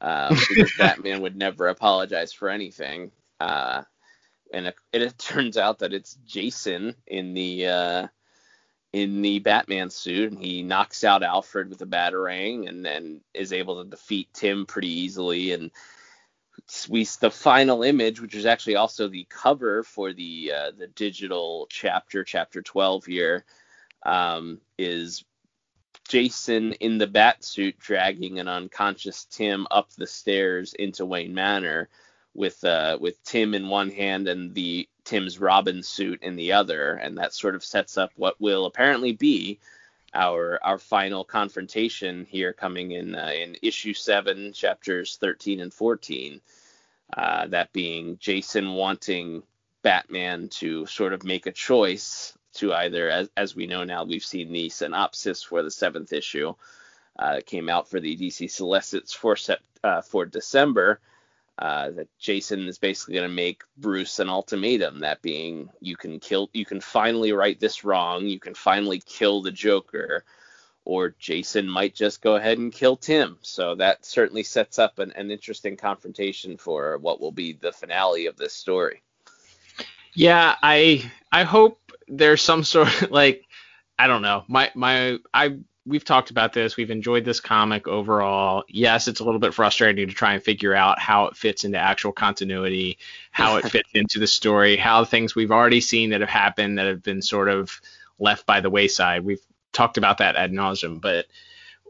[0.02, 3.12] uh, because Batman would never apologize for anything.
[3.40, 3.84] Uh,
[4.52, 8.08] and it, it, turns out that it's Jason in the uh,
[8.93, 13.51] in the Batman suit, and he knocks out Alfred with a batarang, and then is
[13.51, 15.51] able to defeat Tim pretty easily.
[15.51, 15.71] And
[16.88, 21.67] we the final image, which is actually also the cover for the uh, the digital
[21.69, 23.45] chapter, chapter 12 here,
[24.06, 25.25] um, is
[26.08, 31.89] Jason in the bat suit dragging an unconscious Tim up the stairs into Wayne Manor
[32.36, 36.94] with uh, with Tim in one hand and the Tim's Robin suit in the other,
[36.94, 39.60] and that sort of sets up what will apparently be
[40.13, 46.42] our our final confrontation here coming in uh, in issue seven, chapters 13 and 14.
[47.15, 49.44] Uh, that being Jason wanting
[49.82, 54.23] Batman to sort of make a choice to either, as, as we know now, we've
[54.23, 56.54] seen the synopsis for the seventh issue
[57.17, 59.36] uh, came out for the DC Solicits for
[59.84, 61.00] uh, for December
[61.60, 64.99] uh, that Jason is basically going to make Bruce an ultimatum.
[64.99, 69.41] That being, you can kill, you can finally right this wrong, you can finally kill
[69.41, 70.25] the Joker,
[70.85, 73.37] or Jason might just go ahead and kill Tim.
[73.41, 78.25] So that certainly sets up an, an interesting confrontation for what will be the finale
[78.25, 79.04] of this story.
[80.13, 83.45] Yeah, I I hope there's some sort of like
[83.97, 84.43] I don't know.
[84.47, 86.77] My my I we've talked about this.
[86.77, 88.63] We've enjoyed this comic overall.
[88.67, 91.77] Yes, it's a little bit frustrating to try and figure out how it fits into
[91.77, 92.98] actual continuity,
[93.31, 96.88] how it fits into the story, how things we've already seen that have happened that
[96.88, 97.81] have been sort of
[98.19, 99.25] left by the wayside.
[99.25, 101.25] We've talked about that ad nauseum, but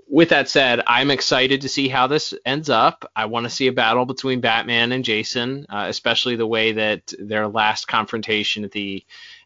[0.08, 3.10] with that said, I'm excited to see how this ends up.
[3.16, 7.14] I want to see a battle between Batman and Jason, uh, especially the way that
[7.18, 9.04] their last confrontation at the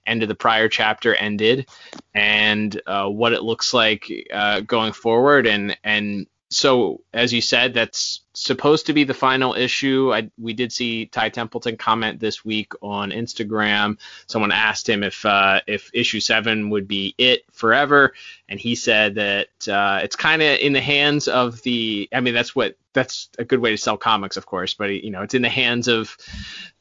[0.08, 1.68] end of the prior chapter ended,
[2.14, 5.46] and uh, what it looks like uh, going forward.
[5.48, 10.12] And and so, as you said, that's supposed to be the final issue.
[10.14, 13.98] I, we did see Ty Templeton comment this week on Instagram.
[14.28, 18.14] Someone asked him if uh, if issue seven would be it forever,
[18.48, 22.08] and he said that uh, it's kind of in the hands of the.
[22.14, 25.12] I mean, that's what that's a good way to sell comics, of course, but you
[25.12, 26.18] know, it's in the hands of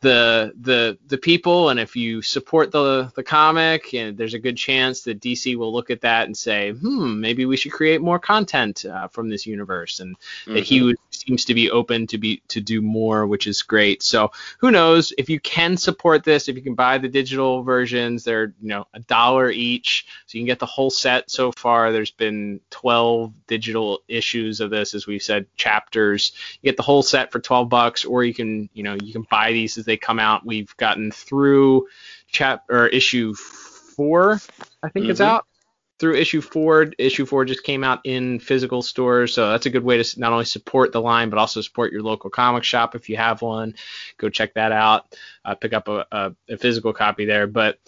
[0.01, 4.57] the the the people, and if you support the the comic, and there's a good
[4.57, 8.19] chance that DC will look at that and say, hmm, maybe we should create more
[8.19, 10.55] content uh, from this universe, and mm-hmm.
[10.55, 14.03] that he would, seems to be open to be to do more, which is great.
[14.03, 18.25] So who knows if you can support this, if you can buy the digital versions,
[18.25, 21.31] they're you know a dollar each, so you can get the whole set.
[21.31, 26.33] So far, there's been 12 digital issues of this, as we said, chapters.
[26.61, 29.27] You get the whole set for 12 bucks, or you can you know you can
[29.31, 30.47] buy these as they come out.
[30.47, 31.87] We've gotten through
[32.29, 34.41] chap or issue four,
[34.83, 35.11] I think mm-hmm.
[35.13, 35.47] it's out
[35.99, 36.93] through issue four.
[36.99, 40.33] Issue four just came out in physical stores, so that's a good way to not
[40.33, 43.75] only support the line but also support your local comic shop if you have one.
[44.19, 45.17] Go check that out.
[45.45, 47.47] Uh, pick up a, a, a, physical copy there.
[47.47, 47.79] But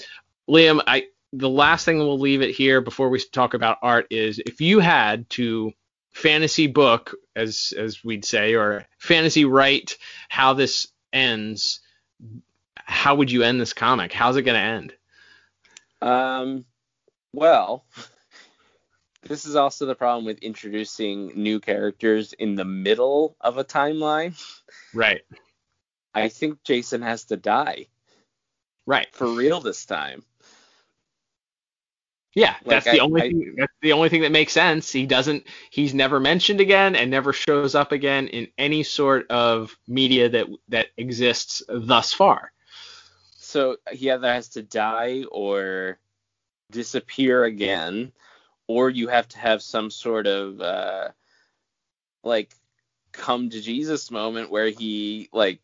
[0.48, 4.38] Liam, I the last thing we'll leave it here before we talk about art is
[4.38, 5.72] if you had to
[6.10, 9.98] fantasy book as as we'd say or fantasy write
[10.28, 11.80] how this ends
[12.74, 14.94] how would you end this comic how's it going to end
[16.00, 16.64] um
[17.32, 17.84] well,
[19.22, 24.40] this is also the problem with introducing new characters in the middle of a timeline.
[24.94, 25.22] Right.
[26.14, 27.86] I think Jason has to die.
[28.86, 29.08] Right.
[29.12, 30.24] For real this time.
[32.34, 34.92] Yeah, like that's the I, only I, thing, that's the only thing that makes sense.
[34.92, 39.76] He doesn't he's never mentioned again and never shows up again in any sort of
[39.88, 42.52] media that that exists thus far.
[43.36, 45.98] So he either has to die or
[46.70, 48.12] disappear again,
[48.66, 51.08] or you have to have some sort of uh,
[52.22, 52.54] like
[53.12, 55.60] come to Jesus moment where he like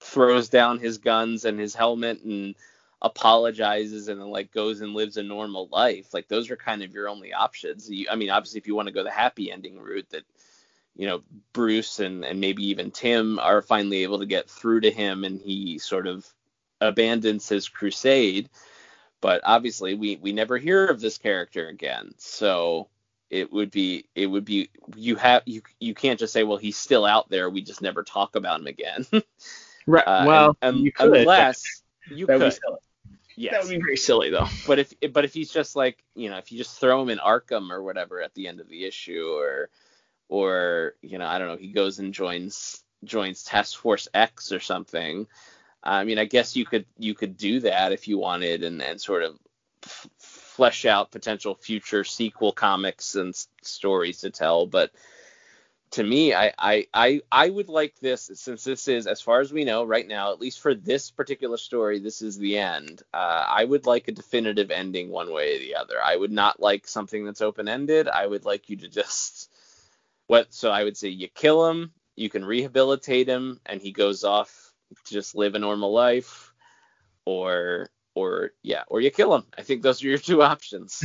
[0.00, 2.54] throws down his guns and his helmet and
[3.00, 6.14] apologizes and then like goes and lives a normal life.
[6.14, 7.90] Like those are kind of your only options.
[7.90, 10.24] You, I mean, obviously, if you want to go the happy ending route, that
[10.96, 11.22] you know
[11.52, 15.40] Bruce and and maybe even Tim are finally able to get through to him and
[15.40, 16.26] he sort of
[16.80, 18.48] abandons his crusade
[19.22, 22.12] but obviously we we never hear of this character again.
[22.18, 22.88] So
[23.30, 26.76] it would be it would be you have you you can't just say well he's
[26.76, 29.06] still out there we just never talk about him again.
[29.86, 30.06] right.
[30.06, 32.52] Uh, well, and, and you could, unless you could.
[33.34, 33.52] Yes.
[33.52, 34.48] That would be very silly though.
[34.66, 37.18] But if but if he's just like you know if you just throw him in
[37.18, 39.70] Arkham or whatever at the end of the issue or
[40.28, 44.60] or you know I don't know he goes and joins joins Task Force X or
[44.60, 45.26] something
[45.82, 49.00] I mean, I guess you could you could do that if you wanted, and and
[49.00, 49.38] sort of
[49.84, 54.66] f- flesh out potential future sequel comics and s- stories to tell.
[54.66, 54.92] But
[55.92, 59.52] to me, I, I I I would like this since this is, as far as
[59.52, 63.02] we know right now, at least for this particular story, this is the end.
[63.12, 65.96] Uh, I would like a definitive ending, one way or the other.
[66.02, 68.08] I would not like something that's open ended.
[68.08, 69.50] I would like you to just
[70.28, 70.54] what.
[70.54, 74.61] So I would say you kill him, you can rehabilitate him, and he goes off
[75.04, 76.52] just live a normal life,
[77.24, 79.44] or or yeah, or you kill him.
[79.56, 81.04] I think those are your two options.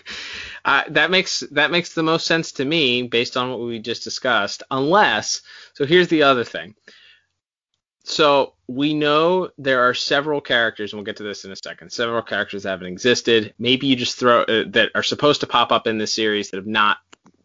[0.64, 4.04] uh, that makes that makes the most sense to me based on what we just
[4.04, 4.62] discussed.
[4.70, 5.42] Unless,
[5.74, 6.74] so here's the other thing.
[8.06, 11.90] So we know there are several characters, and we'll get to this in a second.
[11.90, 13.54] Several characters that haven't existed.
[13.58, 16.58] Maybe you just throw uh, that are supposed to pop up in this series that
[16.58, 16.98] have not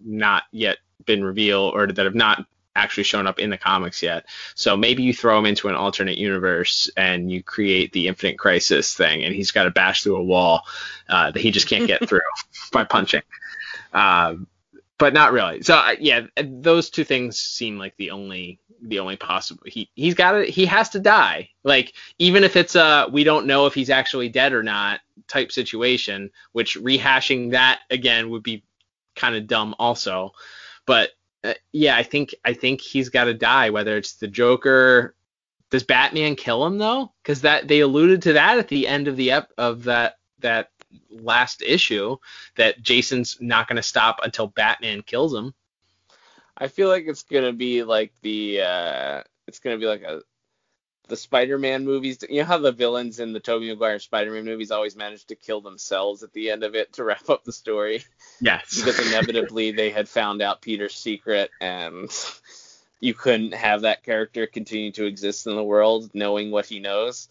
[0.03, 2.45] not yet been revealed or that have not
[2.75, 4.25] actually shown up in the comics yet.
[4.55, 8.93] So maybe you throw him into an alternate universe and you create the Infinite Crisis
[8.93, 10.63] thing, and he's got to bash through a wall
[11.07, 12.21] uh, that he just can't get through
[12.71, 13.23] by punching.
[13.93, 14.47] Um,
[14.97, 15.61] but not really.
[15.63, 19.63] So uh, yeah, those two things seem like the only the only possible.
[19.65, 21.49] He he's got to he has to die.
[21.63, 25.51] Like even if it's a we don't know if he's actually dead or not type
[25.51, 28.63] situation, which rehashing that again would be
[29.15, 30.33] kind of dumb also.
[30.85, 31.11] But
[31.43, 33.69] uh, yeah, I think I think he's got to die.
[33.69, 35.15] Whether it's the Joker,
[35.69, 37.13] does Batman kill him though?
[37.23, 40.71] Because that they alluded to that at the end of the ep of that that
[41.09, 42.17] last issue
[42.55, 45.53] that Jason's not going to stop until Batman kills him.
[46.57, 50.21] I feel like it's gonna be like the uh, it's gonna be like a
[51.09, 52.19] the Spider-Man movies.
[52.29, 55.59] You know how the villains in the Tobey Maguire Spider-Man movies always manage to kill
[55.59, 58.03] themselves at the end of it to wrap up the story.
[58.39, 58.77] Yes.
[58.77, 62.09] because inevitably they had found out Peter's secret and
[63.01, 67.27] you couldn't have that character continue to exist in the world knowing what he knows.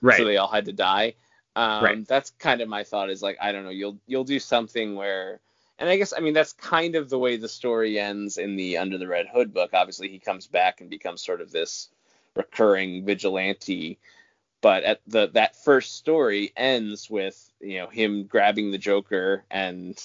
[0.00, 0.18] Right.
[0.18, 1.14] So they all had to die.
[1.56, 2.08] Um, Right.
[2.08, 3.10] That's kind of my thought.
[3.10, 3.70] Is like I don't know.
[3.70, 5.40] You'll you'll do something where,
[5.78, 8.78] and I guess I mean that's kind of the way the story ends in the
[8.78, 9.70] Under the Red Hood book.
[9.74, 11.88] Obviously, he comes back and becomes sort of this
[12.36, 13.98] recurring vigilante.
[14.60, 19.98] But at the that first story ends with you know him grabbing the Joker and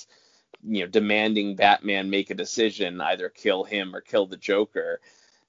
[0.64, 5.00] you know demanding Batman make a decision, either kill him or kill the Joker,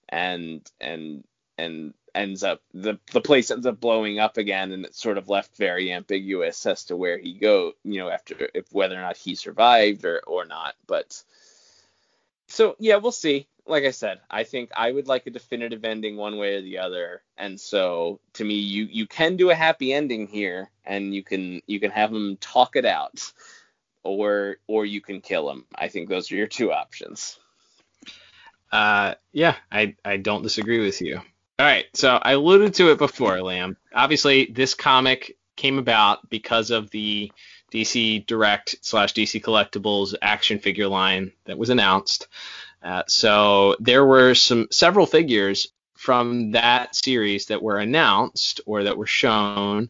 [0.08, 1.24] and and
[1.56, 5.28] and ends up the the place ends up blowing up again, and it's sort of
[5.28, 9.16] left very ambiguous as to where he go, you know, after if whether or not
[9.16, 10.74] he survived or or not.
[10.86, 11.22] But
[12.48, 13.46] so yeah, we'll see.
[13.68, 16.78] Like I said, I think I would like a definitive ending one way or the
[16.78, 21.22] other, and so to me, you you can do a happy ending here, and you
[21.22, 23.32] can you can have them talk it out,
[24.02, 25.66] or or you can kill him.
[25.74, 27.38] I think those are your two options.
[28.70, 31.16] Uh, yeah, I, I don't disagree with you.
[31.16, 33.76] All right, so I alluded to it before, Liam.
[33.92, 37.32] Obviously, this comic came about because of the
[37.72, 42.28] DC Direct slash DC Collectibles action figure line that was announced.
[42.82, 48.96] Uh, so there were some several figures from that series that were announced or that
[48.96, 49.88] were shown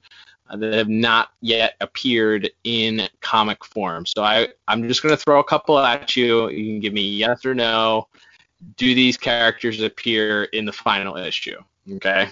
[0.49, 4.07] uh, that have not yet appeared in comic form.
[4.07, 6.49] So I, I'm just going to throw a couple at you.
[6.49, 8.09] You can give me yes or no
[8.77, 11.59] do these characters appear in the final issue?
[11.95, 12.29] Okay.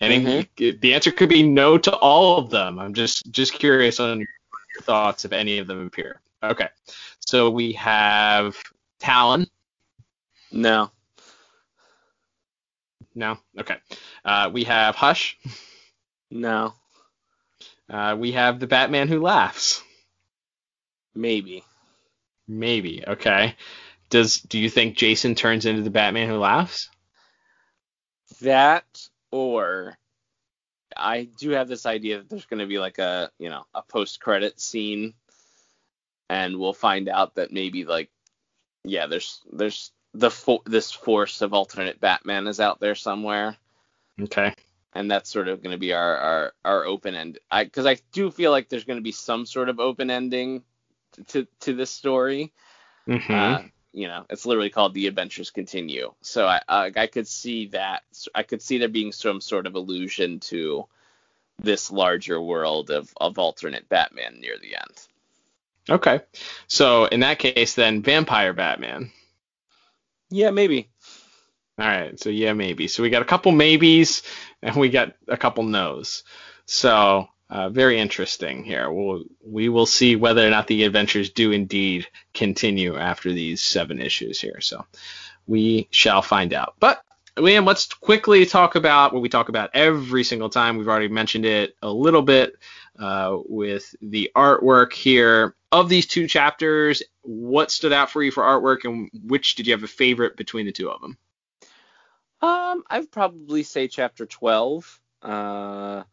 [0.00, 0.12] And
[0.56, 2.78] it- the answer could be no to all of them.
[2.78, 6.20] I'm just just curious on your thoughts if any of them appear.
[6.42, 6.68] Okay.
[7.20, 8.56] So we have
[8.98, 9.46] Talon.
[10.50, 10.90] No,
[13.14, 13.38] No.
[13.58, 13.76] Okay.
[14.24, 15.38] Uh, we have Hush.
[16.30, 16.74] no,
[17.90, 19.82] Uh, we have the Batman who laughs.
[21.14, 21.64] maybe.
[22.46, 23.04] Maybe.
[23.06, 23.56] Okay.
[24.10, 26.88] Does do you think Jason turns into the Batman who laughs?
[28.40, 28.86] That
[29.30, 29.98] or
[30.96, 33.82] I do have this idea that there's going to be like a, you know, a
[33.82, 35.14] post-credit scene
[36.28, 38.10] and we'll find out that maybe like
[38.84, 43.56] yeah, there's there's the fo- this force of alternate Batman is out there somewhere
[44.20, 44.52] Okay.
[44.94, 47.38] and that's sort of going to be our our our open end.
[47.50, 50.62] I cuz I do feel like there's going to be some sort of open ending
[51.28, 52.52] to to this story.
[53.06, 56.12] hmm Uh, you know, it's literally called The Adventures Continue.
[56.22, 58.02] So I uh, I could see that.
[58.34, 60.86] I could see there being some sort of allusion to
[61.58, 65.08] this larger world of, of alternate Batman near the end.
[65.90, 66.20] Okay.
[66.68, 69.10] So in that case, then Vampire Batman.
[70.30, 70.90] Yeah, maybe.
[71.78, 72.88] All right, so yeah, maybe.
[72.88, 74.22] So we got a couple maybes
[74.62, 76.24] and we got a couple no's.
[76.66, 78.90] So uh, very interesting here.
[78.90, 84.00] We'll, we will see whether or not the adventures do indeed continue after these seven
[84.00, 84.60] issues here.
[84.60, 84.84] So
[85.46, 86.74] we shall find out.
[86.80, 87.02] But
[87.36, 90.76] Liam, let's quickly talk about what we talk about every single time.
[90.76, 92.54] We've already mentioned it a little bit
[92.98, 95.54] uh, with the artwork here.
[95.70, 99.74] Of these two chapters, what stood out for you for artwork, and which did you
[99.74, 101.18] have a favorite between the two of them?
[102.40, 105.00] Um, I'd probably say chapter 12.
[105.22, 106.04] Uh,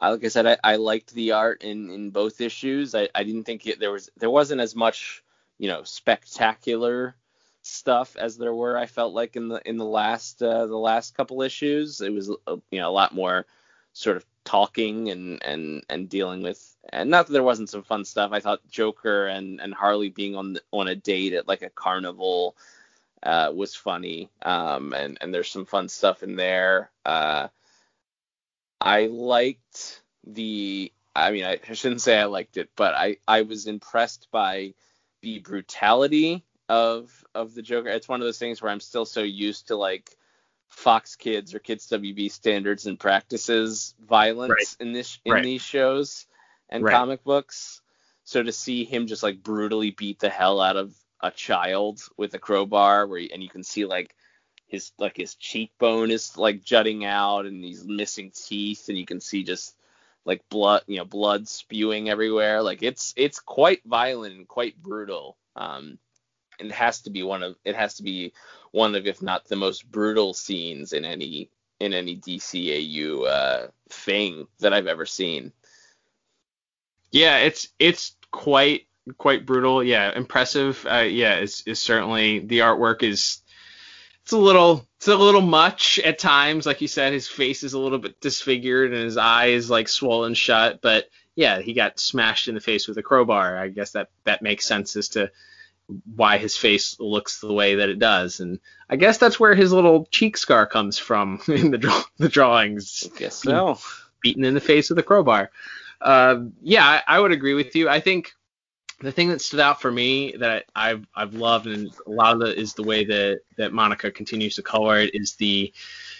[0.00, 2.94] like I said, I, I liked the art in, in both issues.
[2.94, 5.22] I, I didn't think it, there was there wasn't as much
[5.58, 7.14] you know spectacular
[7.62, 8.76] stuff as there were.
[8.76, 12.30] I felt like in the in the last uh, the last couple issues, it was
[12.46, 13.46] uh, you know a lot more
[13.92, 16.76] sort of talking and and and dealing with.
[16.88, 18.32] And not that there wasn't some fun stuff.
[18.32, 22.56] I thought Joker and and Harley being on on a date at like a carnival
[23.22, 24.30] uh, was funny.
[24.42, 26.90] Um, and and there's some fun stuff in there.
[27.04, 27.48] Uh,
[28.80, 30.92] I liked the.
[31.14, 34.74] I mean, I shouldn't say I liked it, but I I was impressed by
[35.20, 37.90] the brutality of of the Joker.
[37.90, 40.16] It's one of those things where I'm still so used to like
[40.72, 44.76] Fox Kids or Kids WB standards and practices violence Right.
[44.80, 45.44] in this in Right.
[45.44, 46.26] these shows
[46.68, 46.92] and Right.
[46.92, 47.80] comic books.
[48.24, 52.34] So to see him just like brutally beat the hell out of a child with
[52.34, 54.14] a crowbar, where he, and you can see like
[54.66, 59.20] his like his cheekbone is like jutting out and he's missing teeth and you can
[59.20, 59.76] see just
[60.24, 65.36] like blood you know blood spewing everywhere like it's it's quite violent and quite brutal
[65.56, 65.98] um
[66.66, 68.32] it has to be one of it has to be
[68.70, 71.50] one of if not the most brutal scenes in any
[71.80, 75.52] in any DCAU uh, thing that I've ever seen.
[77.10, 78.86] Yeah, it's it's quite
[79.18, 79.82] quite brutal.
[79.82, 80.86] Yeah, impressive.
[80.90, 83.42] Uh, yeah, is is certainly the artwork is
[84.22, 86.66] it's a little it's a little much at times.
[86.66, 89.88] Like you said, his face is a little bit disfigured and his eye is like
[89.88, 90.80] swollen shut.
[90.80, 93.58] But yeah, he got smashed in the face with a crowbar.
[93.58, 95.30] I guess that that makes sense as to
[96.14, 98.40] why his face looks the way that it does.
[98.40, 102.28] And I guess that's where his little cheek scar comes from in the draw- the
[102.28, 103.08] drawings.
[103.14, 103.78] I guess so.
[104.22, 105.50] Beaten in the face with a crowbar.
[106.00, 107.88] Uh, yeah, I, I would agree with you.
[107.88, 108.32] I think
[109.00, 112.42] the thing that stood out for me that I've I've loved and a lot of
[112.42, 115.72] it is the way that that Monica continues to color it is the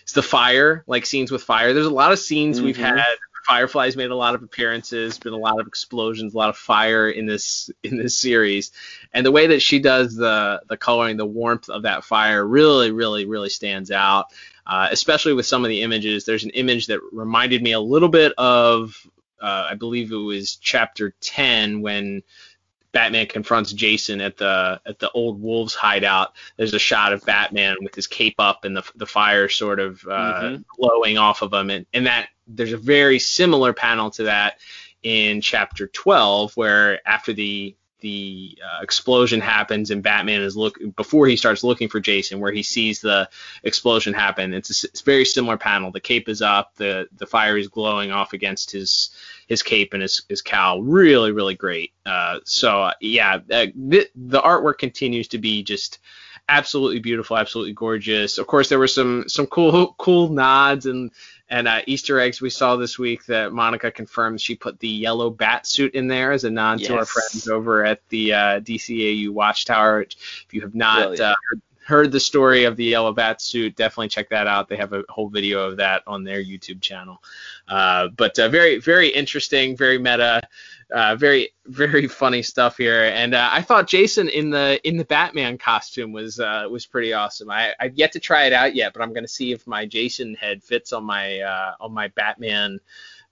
[0.05, 1.73] is the fire like scenes with fire.
[1.73, 2.67] There's a lot of scenes mm-hmm.
[2.67, 3.05] we've had.
[3.53, 7.11] Fireflies made a lot of appearances, been a lot of explosions, a lot of fire
[7.11, 8.73] in this in this series,
[9.13, 12.93] and the way that she does the the coloring, the warmth of that fire really,
[12.93, 14.27] really, really stands out.
[14.67, 16.25] Uh, especially with some of the images.
[16.25, 18.97] There's an image that reminded me a little bit of,
[19.41, 22.23] uh, I believe it was chapter 10 when
[22.93, 26.35] Batman confronts Jason at the at the old wolves hideout.
[26.57, 30.03] There's a shot of Batman with his cape up and the the fire sort of
[30.07, 30.63] uh, mm-hmm.
[30.79, 34.59] glowing off of him, and, and that there's a very similar panel to that
[35.03, 41.29] in chapter 12 where after the the uh, explosion happens and Batman is look before
[41.29, 43.29] he starts looking for Jason, where he sees the
[43.63, 44.53] explosion happen.
[44.53, 45.93] It's a, it's very similar panel.
[45.93, 49.11] The cape is up, the the fire is glowing off against his
[49.47, 50.83] his cape and his his cowl.
[50.83, 51.93] Really, really great.
[52.05, 56.01] Uh, so uh, yeah, the, the artwork continues to be just
[56.49, 58.39] absolutely beautiful, absolutely gorgeous.
[58.39, 61.11] Of course, there were some some cool cool nods and
[61.53, 65.29] and uh, Easter eggs we saw this week that Monica confirmed she put the yellow
[65.29, 66.89] bat suit in there as a nod yes.
[66.89, 70.01] to our friends over at the uh, DCAU Watchtower.
[70.01, 74.09] If you have not uh, heard, heard, the story of the yellow bat suit, definitely
[74.09, 74.71] check that out.
[74.71, 77.23] They have a whole video of that on their YouTube channel.
[77.69, 80.41] Uh, but uh, very, very interesting, very meta.
[80.93, 85.05] Uh, very very funny stuff here, and uh, I thought Jason in the in the
[85.05, 87.51] Batman costume was uh, was pretty awesome.
[87.51, 90.35] I, I've yet to try it out yet, but I'm gonna see if my Jason
[90.35, 92.79] head fits on my uh, on my Batman.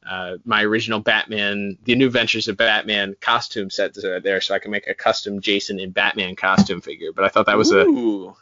[0.08, 4.70] Uh, my original Batman, the New Adventures of Batman costume set there, so I can
[4.70, 7.12] make a custom Jason in Batman costume figure.
[7.12, 8.30] But I thought that was Ooh.
[8.30, 8.34] a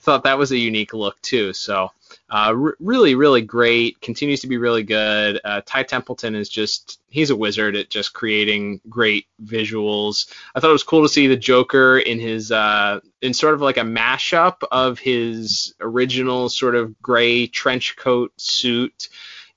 [0.00, 1.52] thought that was a unique look too.
[1.52, 1.90] So
[2.30, 4.00] uh, r- really, really great.
[4.00, 5.40] Continues to be really good.
[5.44, 10.32] Uh, Ty Templeton is just he's a wizard at just creating great visuals.
[10.54, 13.60] I thought it was cool to see the Joker in his uh, in sort of
[13.60, 19.08] like a mashup of his original sort of gray trench coat suit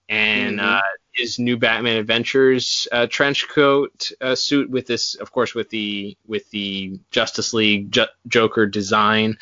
[0.09, 0.75] and mm-hmm.
[0.77, 0.81] uh,
[1.19, 6.17] his new Batman Adventures uh, trench coat uh, suit with this, of course, with the
[6.25, 9.37] with the Justice League J- Joker design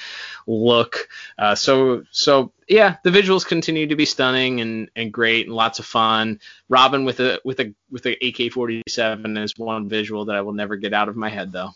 [0.48, 1.08] look.
[1.38, 5.80] Uh, so so yeah, the visuals continue to be stunning and, and great and lots
[5.80, 6.40] of fun.
[6.68, 10.76] Robin with a with a with a AK-47 is one visual that I will never
[10.76, 11.72] get out of my head though.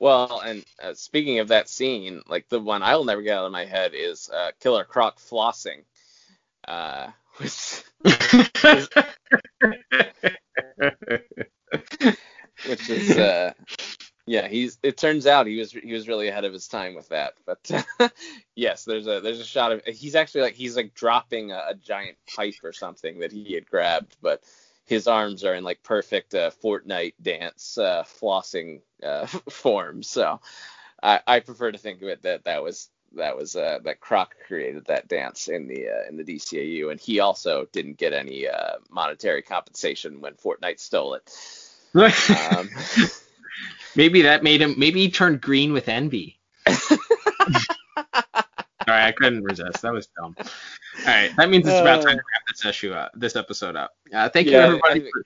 [0.00, 3.46] Well, and uh, speaking of that scene, like the one I will never get out
[3.46, 5.82] of my head is uh, Killer Croc flossing.
[6.66, 7.08] Uh,
[7.38, 7.84] which,
[12.66, 13.52] which is uh,
[14.26, 17.08] yeah he's it turns out he was he was really ahead of his time with
[17.08, 17.70] that but
[18.54, 21.74] yes there's a there's a shot of he's actually like he's like dropping a, a,
[21.74, 24.42] giant pipe or something that he had grabbed but
[24.84, 30.40] his arms are in like perfect uh, Fortnite dance uh, flossing uh, form so
[31.02, 34.34] I, I prefer to think of it that that was that was uh, that Croc
[34.46, 38.48] created that dance in the uh, in the DCAU, and he also didn't get any
[38.48, 41.30] uh, monetary compensation when Fortnite stole it.
[42.56, 42.68] um,
[43.96, 44.74] maybe that made him.
[44.78, 46.38] Maybe he turned green with envy.
[48.88, 49.82] All right, I couldn't resist.
[49.82, 50.34] That was dumb.
[50.38, 50.46] All
[51.06, 53.94] right, that means it's about time to wrap this issue up, this episode up.
[54.12, 55.00] Uh, thank yeah, you everybody.
[55.10, 55.22] For,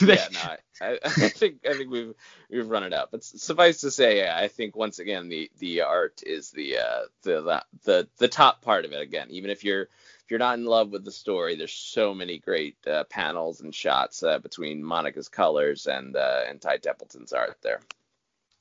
[0.00, 2.14] yeah, no, I, I, think I think we've
[2.50, 3.10] we've run it out.
[3.10, 7.62] But suffice to say, I think once again the the art is the uh, the
[7.84, 9.00] the the top part of it.
[9.00, 12.38] Again, even if you're if you're not in love with the story, there's so many
[12.38, 17.58] great uh, panels and shots uh, between Monica's colors and uh, and Ty Templeton's art
[17.62, 17.80] there.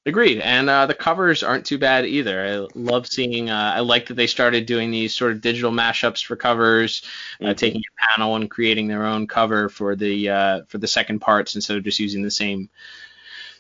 [0.04, 2.44] Agreed, and uh, the covers aren't too bad either.
[2.44, 3.52] I love seeing.
[3.52, 7.04] Uh, I like that they started doing these sort of digital mashups for covers,
[7.40, 7.54] uh, mm-hmm.
[7.54, 11.54] taking a panel and creating their own cover for the uh, for the second parts
[11.54, 12.68] instead of just using the same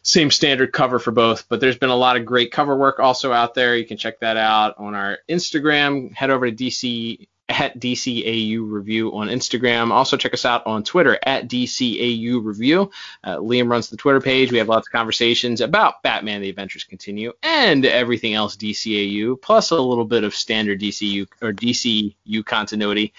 [0.01, 1.47] same standard cover for both.
[1.47, 3.75] But there's been a lot of great cover work also out there.
[3.75, 6.11] You can check that out on our Instagram.
[6.11, 9.91] Head over to DC at DCAU Review on Instagram.
[9.91, 12.89] Also, check us out on Twitter at DCAU Review.
[13.23, 14.51] Uh, Liam runs the Twitter page.
[14.51, 19.71] We have lots of conversations about Batman The Adventures Continue and everything else DCAU, plus
[19.71, 23.13] a little bit of standard DCU or DCU continuity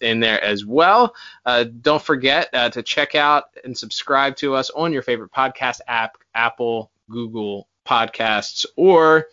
[0.00, 1.14] in there as well.
[1.46, 5.80] Uh, don't forget uh, to check out and subscribe to us on your favorite podcast
[5.88, 9.26] app, Apple, Google Podcasts, or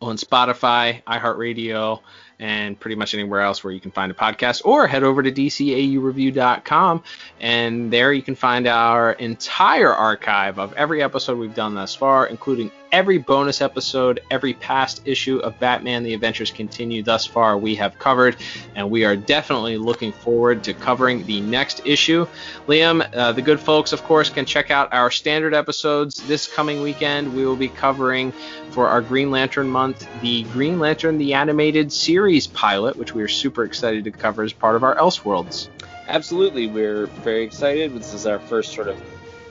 [0.00, 2.00] on Spotify, iHeartRadio,
[2.38, 5.32] and pretty much anywhere else where you can find a podcast, or head over to
[5.32, 7.02] dcaureview.com,
[7.40, 12.26] and there you can find our entire archive of every episode we've done thus far,
[12.26, 17.74] including every bonus episode, every past issue of Batman The Adventures Continue thus far we
[17.76, 18.36] have covered,
[18.74, 22.26] and we are definitely looking forward to covering the next issue.
[22.66, 26.82] Liam, uh, the good folks, of course, can check out our standard episodes this coming
[26.82, 27.34] weekend.
[27.34, 28.32] We will be covering
[28.70, 33.28] for our Green Lantern month the Green Lantern the Animated Series pilot, which we are
[33.28, 35.68] super excited to cover as part of our Elseworlds.
[36.08, 37.92] Absolutely, we're very excited.
[37.92, 39.02] This is our first sort of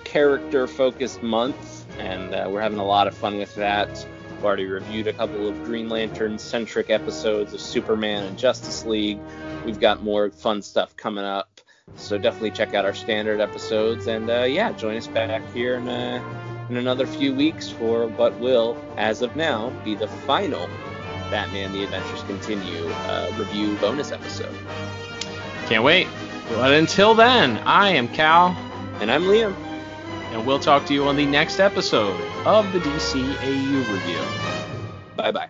[0.05, 4.05] character focused month and uh, we're having a lot of fun with that.
[4.31, 9.19] We've already reviewed a couple of Green Lantern centric episodes of Superman and Justice League.
[9.65, 11.61] We've got more fun stuff coming up.
[11.95, 15.87] So definitely check out our standard episodes and uh, yeah, join us back here in,
[15.87, 20.67] uh, in another few weeks for what will, as of now, be the final
[21.29, 24.55] Batman The Adventures Continue uh, review bonus episode.
[25.67, 26.07] Can't wait.
[26.49, 28.49] But until then, I am Cal.
[28.99, 29.53] And I'm Liam
[30.35, 34.19] and we'll talk to you on the next episode of the DCAU Review.
[35.15, 35.47] Bye bye.